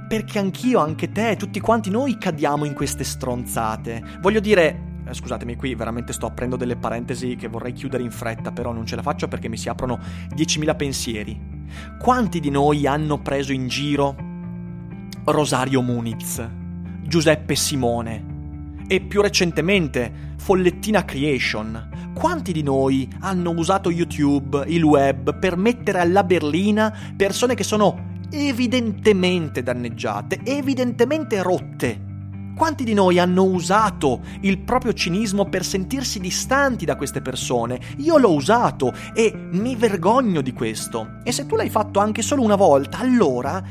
perché 0.07 0.39
anch'io, 0.39 0.79
anche 0.79 1.11
te, 1.11 1.35
tutti 1.35 1.59
quanti 1.59 1.89
noi 1.89 2.17
cadiamo 2.17 2.65
in 2.65 2.73
queste 2.73 3.03
stronzate. 3.03 4.03
Voglio 4.21 4.39
dire, 4.39 4.93
eh, 5.07 5.13
scusatemi 5.13 5.55
qui 5.55 5.75
veramente 5.75 6.13
sto 6.13 6.25
aprendo 6.25 6.55
delle 6.55 6.75
parentesi 6.75 7.35
che 7.35 7.47
vorrei 7.47 7.73
chiudere 7.73 8.03
in 8.03 8.11
fretta, 8.11 8.51
però 8.51 8.71
non 8.71 8.85
ce 8.85 8.95
la 8.95 9.01
faccio 9.01 9.27
perché 9.27 9.47
mi 9.47 9.57
si 9.57 9.69
aprono 9.69 9.99
10.000 10.35 10.75
pensieri. 10.75 11.39
Quanti 11.99 12.39
di 12.39 12.49
noi 12.49 12.87
hanno 12.87 13.19
preso 13.19 13.51
in 13.51 13.67
giro 13.67 14.15
Rosario 15.25 15.81
Muniz, 15.81 16.47
Giuseppe 17.01 17.55
Simone 17.55 18.33
e 18.87 19.01
più 19.01 19.21
recentemente 19.21 20.33
Follettina 20.37 21.03
Creation? 21.03 22.13
Quanti 22.13 22.51
di 22.51 22.63
noi 22.63 23.09
hanno 23.19 23.51
usato 23.51 23.89
YouTube, 23.89 24.63
il 24.67 24.83
web, 24.83 25.37
per 25.37 25.57
mettere 25.57 25.99
alla 25.99 26.23
berlina 26.23 26.95
persone 27.15 27.55
che 27.55 27.63
sono 27.63 28.13
evidentemente 28.31 29.63
danneggiate, 29.63 30.39
evidentemente 30.43 31.41
rotte? 31.41 32.13
Quanti 32.55 32.85
di 32.85 32.93
noi 32.93 33.19
hanno 33.19 33.43
usato 33.43 34.21
il 34.41 34.59
proprio 34.59 34.93
cinismo 34.93 35.45
per 35.45 35.65
sentirsi 35.65 36.21
distanti 36.21 36.85
da 36.85 36.95
queste 36.95 37.21
persone? 37.21 37.79
Io 37.97 38.17
l'ho 38.17 38.33
usato 38.33 38.93
e 39.13 39.33
mi 39.51 39.75
vergogno 39.75 40.39
di 40.39 40.53
questo. 40.53 41.19
E 41.23 41.33
se 41.33 41.45
tu 41.45 41.57
l'hai 41.57 41.69
fatto 41.69 41.99
anche 41.99 42.21
solo 42.21 42.43
una 42.43 42.55
volta, 42.55 42.99
allora 42.99 43.61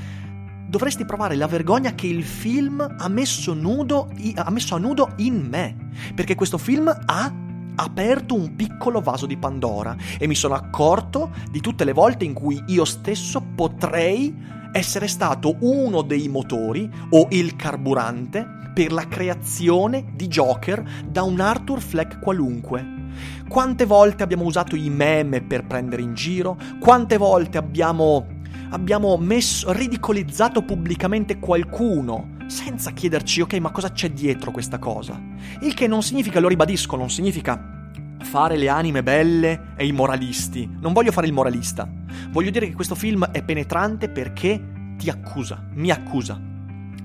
dovresti 0.67 1.05
provare 1.05 1.37
la 1.37 1.47
vergogna 1.47 1.95
che 1.95 2.07
il 2.07 2.25
film 2.25 2.87
ha 2.99 3.09
messo, 3.09 3.55
nudo, 3.55 4.11
ha 4.35 4.51
messo 4.51 4.75
a 4.75 4.79
nudo 4.79 5.13
in 5.17 5.47
me. 5.49 5.91
Perché 6.15 6.35
questo 6.35 6.59
film 6.59 6.89
ha 6.89 7.33
aperto 7.77 8.35
un 8.35 8.55
piccolo 8.55 9.01
vaso 9.01 9.27
di 9.27 9.37
Pandora 9.37 9.97
e 10.19 10.27
mi 10.27 10.35
sono 10.35 10.55
accorto 10.55 11.33
di 11.51 11.61
tutte 11.61 11.85
le 11.85 11.93
volte 11.93 12.25
in 12.25 12.33
cui 12.33 12.63
io 12.67 12.85
stesso 12.85 13.43
potrei 13.55 14.63
essere 14.73 15.07
stato 15.07 15.57
uno 15.61 16.03
dei 16.03 16.29
motori 16.29 16.91
o 17.11 17.29
il 17.31 17.55
carburante 17.57 18.63
per 18.75 18.93
la 18.93 19.07
creazione 19.07 20.05
di 20.15 20.27
Joker 20.27 20.85
da 21.07 21.23
un 21.23 21.41
Arthur 21.41 21.81
Fleck 21.81 22.19
qualunque. 22.19 23.03
Quante 23.49 23.87
volte 23.87 24.25
abbiamo 24.25 24.45
usato 24.45 24.75
i 24.75 24.91
meme 24.91 25.41
per 25.41 25.65
prendere 25.65 26.03
in 26.03 26.15
giro? 26.15 26.59
Quante 26.81 27.17
volte 27.17 27.57
abbiamo, 27.57 28.27
abbiamo 28.71 29.17
messo, 29.17 29.73
ridicolizzato 29.73 30.63
pubblicamente 30.63 31.39
qualcuno 31.39 32.33
senza 32.47 32.93
chiederci, 32.93 33.41
ok, 33.41 33.55
ma 33.55 33.71
cosa 33.71 33.91
c'è 33.91 34.11
dietro 34.11 34.51
questa 34.51 34.79
cosa? 34.79 35.21
Il 35.63 35.75
che 35.75 35.87
non 35.87 36.03
significa, 36.03 36.41
lo 36.41 36.49
ribadisco, 36.49 36.97
non 36.97 37.11
significa 37.11 37.73
fare 38.21 38.57
le 38.57 38.69
anime 38.69 39.03
belle 39.03 39.75
e 39.77 39.87
i 39.87 39.93
moralisti. 39.93 40.69
Non 40.81 40.93
voglio 40.93 41.13
fare 41.13 41.27
il 41.27 41.33
moralista. 41.33 41.89
Voglio 42.31 42.51
dire 42.51 42.67
che 42.67 42.75
questo 42.75 42.95
film 42.95 43.27
è 43.27 43.43
penetrante 43.43 44.09
perché 44.09 44.61
ti 44.97 45.09
accusa, 45.09 45.65
mi 45.75 45.91
accusa. 45.91 46.41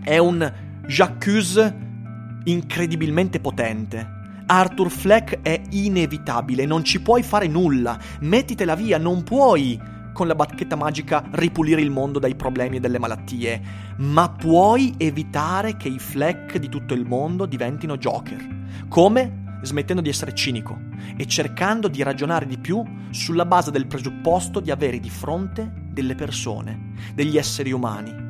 È 0.02 0.18
un 0.18 0.52
j'accuse 0.86 1.88
incredibilmente 2.46 3.40
potente. 3.40 4.18
Arthur 4.46 4.90
Fleck 4.90 5.42
è 5.42 5.62
inevitabile, 5.70 6.66
non 6.66 6.84
ci 6.84 7.02
puoi 7.02 7.22
fare 7.22 7.48
nulla. 7.48 8.00
Mettitela 8.22 8.76
via, 8.76 8.98
non 8.98 9.24
puoi 9.24 9.80
con 10.20 10.28
la 10.28 10.36
bacchetta 10.36 10.76
magica 10.76 11.24
ripulire 11.32 11.80
il 11.80 11.92
mondo 11.92 12.20
dai 12.20 12.36
problemi 12.36 12.76
e 12.76 12.80
dalle 12.82 13.00
malattie, 13.00 13.62
ma 14.00 14.30
puoi 14.30 14.94
evitare 14.98 15.78
che 15.78 15.88
i 15.88 15.98
Fleck 15.98 16.58
di 16.58 16.68
tutto 16.68 16.94
il 16.94 17.06
mondo 17.06 17.46
diventino 17.46 17.96
Joker. 17.96 18.46
Come? 18.90 19.60
Smettendo 19.62 20.02
di 20.02 20.10
essere 20.10 20.34
cinico 20.34 20.78
e 21.16 21.26
cercando 21.26 21.88
di 21.88 22.04
ragionare 22.04 22.48
di 22.48 22.58
più 22.58 22.84
sulla 23.12 23.46
base 23.46 23.72
del 23.72 23.88
presupposto 23.88 24.60
di 24.60 24.72
avere 24.72 25.00
di 25.00 25.10
fronte 25.10 25.72
delle 25.90 26.16
persone, 26.16 26.96
degli 27.14 27.38
esseri 27.38 27.72
umani 27.72 28.28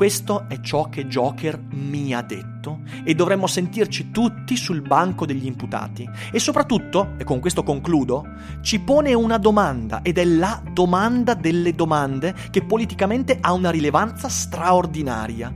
questo 0.00 0.48
è 0.48 0.62
ciò 0.62 0.88
che 0.88 1.06
Joker 1.08 1.60
mi 1.72 2.14
ha 2.14 2.22
detto 2.22 2.80
e 3.04 3.14
dovremmo 3.14 3.46
sentirci 3.46 4.10
tutti 4.10 4.56
sul 4.56 4.80
banco 4.80 5.26
degli 5.26 5.44
imputati. 5.44 6.08
E 6.32 6.38
soprattutto, 6.38 7.16
e 7.18 7.24
con 7.24 7.38
questo 7.38 7.62
concludo, 7.62 8.24
ci 8.62 8.80
pone 8.80 9.12
una 9.12 9.36
domanda 9.36 10.00
ed 10.00 10.16
è 10.16 10.24
la 10.24 10.62
domanda 10.72 11.34
delle 11.34 11.74
domande 11.74 12.34
che 12.50 12.64
politicamente 12.64 13.36
ha 13.42 13.52
una 13.52 13.68
rilevanza 13.68 14.30
straordinaria. 14.30 15.54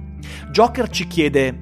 Joker 0.50 0.90
ci 0.90 1.06
chiede 1.06 1.60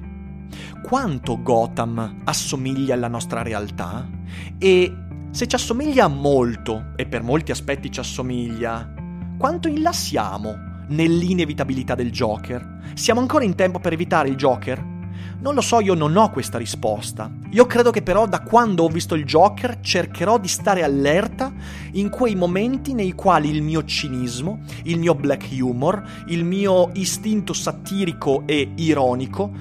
quanto 0.83 1.41
Gotham 1.41 2.23
assomiglia 2.25 2.95
alla 2.95 3.07
nostra 3.07 3.43
realtà 3.43 4.09
e 4.57 4.93
se 5.31 5.47
ci 5.47 5.55
assomiglia 5.55 6.09
molto, 6.09 6.87
e 6.97 7.05
per 7.05 7.23
molti 7.23 7.51
aspetti 7.51 7.89
ci 7.89 8.01
assomiglia, 8.01 8.93
quanto 9.37 9.69
in 9.69 9.81
là 9.81 9.93
siamo 9.93 10.71
nell'inevitabilità 10.89 11.95
del 11.95 12.11
Joker? 12.11 12.81
Siamo 12.93 13.19
ancora 13.19 13.43
in 13.43 13.55
tempo 13.55 13.79
per 13.79 13.93
evitare 13.93 14.29
il 14.29 14.35
Joker? 14.35 14.91
Non 15.39 15.55
lo 15.55 15.61
so, 15.61 15.81
io 15.81 15.93
non 15.93 16.15
ho 16.15 16.29
questa 16.29 16.57
risposta. 16.57 17.29
Io 17.51 17.65
credo 17.65 17.91
che 17.91 18.01
però 18.01 18.25
da 18.27 18.41
quando 18.41 18.83
ho 18.83 18.87
visto 18.87 19.13
il 19.13 19.25
Joker 19.25 19.79
cercherò 19.81 20.37
di 20.37 20.47
stare 20.47 20.83
allerta 20.83 21.51
in 21.91 22.09
quei 22.09 22.35
momenti 22.35 22.93
nei 22.93 23.11
quali 23.11 23.49
il 23.49 23.61
mio 23.61 23.83
cinismo, 23.83 24.61
il 24.83 24.99
mio 24.99 25.15
black 25.15 25.49
humor, 25.51 26.01
il 26.27 26.45
mio 26.45 26.89
istinto 26.93 27.51
satirico 27.51 28.43
e 28.45 28.71
ironico 28.75 29.51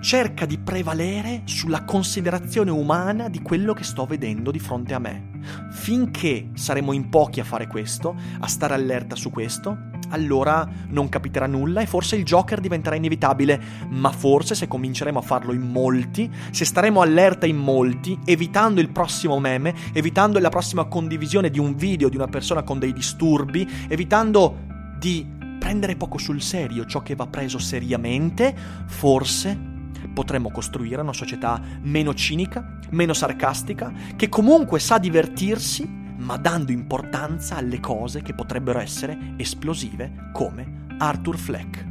cerca 0.00 0.46
di 0.46 0.58
prevalere 0.58 1.42
sulla 1.44 1.84
considerazione 1.84 2.70
umana 2.70 3.28
di 3.28 3.40
quello 3.40 3.72
che 3.72 3.84
sto 3.84 4.04
vedendo 4.04 4.50
di 4.50 4.58
fronte 4.58 4.94
a 4.94 4.98
me. 4.98 5.40
Finché 5.70 6.50
saremo 6.54 6.92
in 6.92 7.08
pochi 7.08 7.40
a 7.40 7.44
fare 7.44 7.66
questo, 7.66 8.14
a 8.40 8.46
stare 8.48 8.74
allerta 8.74 9.14
su 9.14 9.30
questo, 9.30 9.90
allora 10.12 10.68
non 10.88 11.08
capiterà 11.08 11.46
nulla 11.46 11.80
e 11.80 11.86
forse 11.86 12.16
il 12.16 12.24
Joker 12.24 12.60
diventerà 12.60 12.94
inevitabile, 12.94 13.60
ma 13.88 14.10
forse 14.10 14.54
se 14.54 14.68
cominceremo 14.68 15.18
a 15.18 15.22
farlo 15.22 15.52
in 15.52 15.62
molti, 15.62 16.30
se 16.50 16.64
staremo 16.64 17.00
allerta 17.00 17.46
in 17.46 17.56
molti, 17.56 18.18
evitando 18.24 18.80
il 18.80 18.90
prossimo 18.90 19.40
meme, 19.40 19.74
evitando 19.92 20.38
la 20.38 20.50
prossima 20.50 20.84
condivisione 20.84 21.50
di 21.50 21.58
un 21.58 21.74
video 21.74 22.08
di 22.08 22.16
una 22.16 22.28
persona 22.28 22.62
con 22.62 22.78
dei 22.78 22.92
disturbi, 22.92 23.68
evitando 23.88 24.70
di 24.98 25.26
prendere 25.58 25.96
poco 25.96 26.18
sul 26.18 26.42
serio 26.42 26.84
ciò 26.86 27.02
che 27.02 27.14
va 27.14 27.26
preso 27.26 27.58
seriamente, 27.58 28.54
forse 28.86 29.70
potremmo 30.12 30.50
costruire 30.50 31.00
una 31.00 31.12
società 31.12 31.60
meno 31.82 32.12
cinica, 32.14 32.78
meno 32.90 33.12
sarcastica, 33.12 33.92
che 34.16 34.28
comunque 34.28 34.78
sa 34.78 34.98
divertirsi 34.98 36.00
ma 36.22 36.36
dando 36.36 36.72
importanza 36.72 37.56
alle 37.56 37.80
cose 37.80 38.22
che 38.22 38.34
potrebbero 38.34 38.78
essere 38.78 39.34
esplosive 39.36 40.30
come 40.32 40.86
Arthur 40.98 41.36
Fleck. 41.36 41.90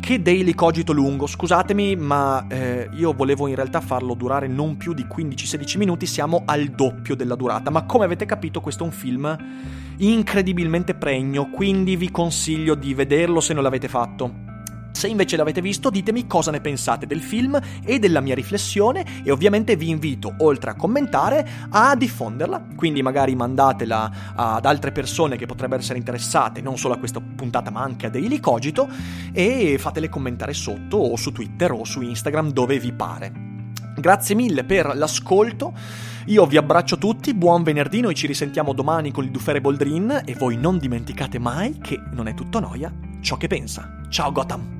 Che 0.00 0.22
daily 0.22 0.54
cogito 0.54 0.92
lungo, 0.92 1.26
scusatemi, 1.26 1.94
ma 1.96 2.46
eh, 2.48 2.88
io 2.94 3.12
volevo 3.12 3.46
in 3.48 3.54
realtà 3.54 3.80
farlo 3.80 4.14
durare 4.14 4.46
non 4.46 4.76
più 4.76 4.94
di 4.94 5.04
15-16 5.04 5.76
minuti, 5.76 6.06
siamo 6.06 6.42
al 6.46 6.68
doppio 6.68 7.14
della 7.14 7.34
durata, 7.34 7.70
ma 7.70 7.84
come 7.84 8.06
avete 8.06 8.24
capito 8.24 8.60
questo 8.60 8.84
è 8.84 8.86
un 8.86 8.92
film 8.92 9.36
incredibilmente 9.98 10.94
pregno, 10.94 11.50
quindi 11.50 11.96
vi 11.96 12.10
consiglio 12.10 12.74
di 12.74 12.94
vederlo 12.94 13.40
se 13.40 13.52
non 13.52 13.62
l'avete 13.62 13.88
fatto. 13.88 14.49
Se 14.92 15.08
invece 15.08 15.36
l'avete 15.36 15.60
visto, 15.60 15.90
ditemi 15.90 16.26
cosa 16.26 16.50
ne 16.50 16.60
pensate 16.60 17.06
del 17.06 17.20
film 17.20 17.58
e 17.84 17.98
della 17.98 18.20
mia 18.20 18.34
riflessione 18.34 19.22
e 19.22 19.30
ovviamente 19.30 19.76
vi 19.76 19.88
invito, 19.88 20.34
oltre 20.38 20.70
a 20.70 20.74
commentare, 20.74 21.48
a 21.70 21.94
diffonderla, 21.96 22.66
quindi 22.76 23.02
magari 23.02 23.34
mandatela 23.34 24.32
ad 24.34 24.64
altre 24.66 24.92
persone 24.92 25.36
che 25.36 25.46
potrebbero 25.46 25.80
essere 25.80 25.98
interessate 25.98 26.60
non 26.60 26.76
solo 26.76 26.94
a 26.94 26.98
questa 26.98 27.20
puntata 27.20 27.70
ma 27.70 27.80
anche 27.80 28.06
a 28.06 28.10
Daily 28.10 28.40
Cogito 28.40 28.88
e 29.32 29.76
fatele 29.78 30.08
commentare 30.08 30.52
sotto 30.52 30.96
o 30.96 31.16
su 31.16 31.32
Twitter 31.32 31.72
o 31.72 31.84
su 31.84 32.02
Instagram 32.02 32.52
dove 32.52 32.78
vi 32.78 32.92
pare. 32.92 33.32
Grazie 33.96 34.34
mille 34.34 34.64
per 34.64 34.94
l'ascolto. 34.94 35.72
Io 36.26 36.46
vi 36.46 36.56
abbraccio 36.56 36.98
tutti, 36.98 37.34
buon 37.34 37.62
venerdì, 37.62 38.00
noi 38.00 38.14
ci 38.14 38.26
risentiamo 38.26 38.72
domani 38.72 39.10
con 39.10 39.24
il 39.24 39.30
Dufere 39.30 39.60
Boldrin 39.60 40.22
e 40.24 40.34
voi 40.34 40.56
non 40.56 40.78
dimenticate 40.78 41.38
mai 41.38 41.78
che 41.78 42.00
non 42.12 42.28
è 42.28 42.34
tutto 42.34 42.60
noia 42.60 42.92
ciò 43.20 43.36
che 43.36 43.46
pensa. 43.46 44.00
Ciao 44.08 44.32
Gotham! 44.32 44.79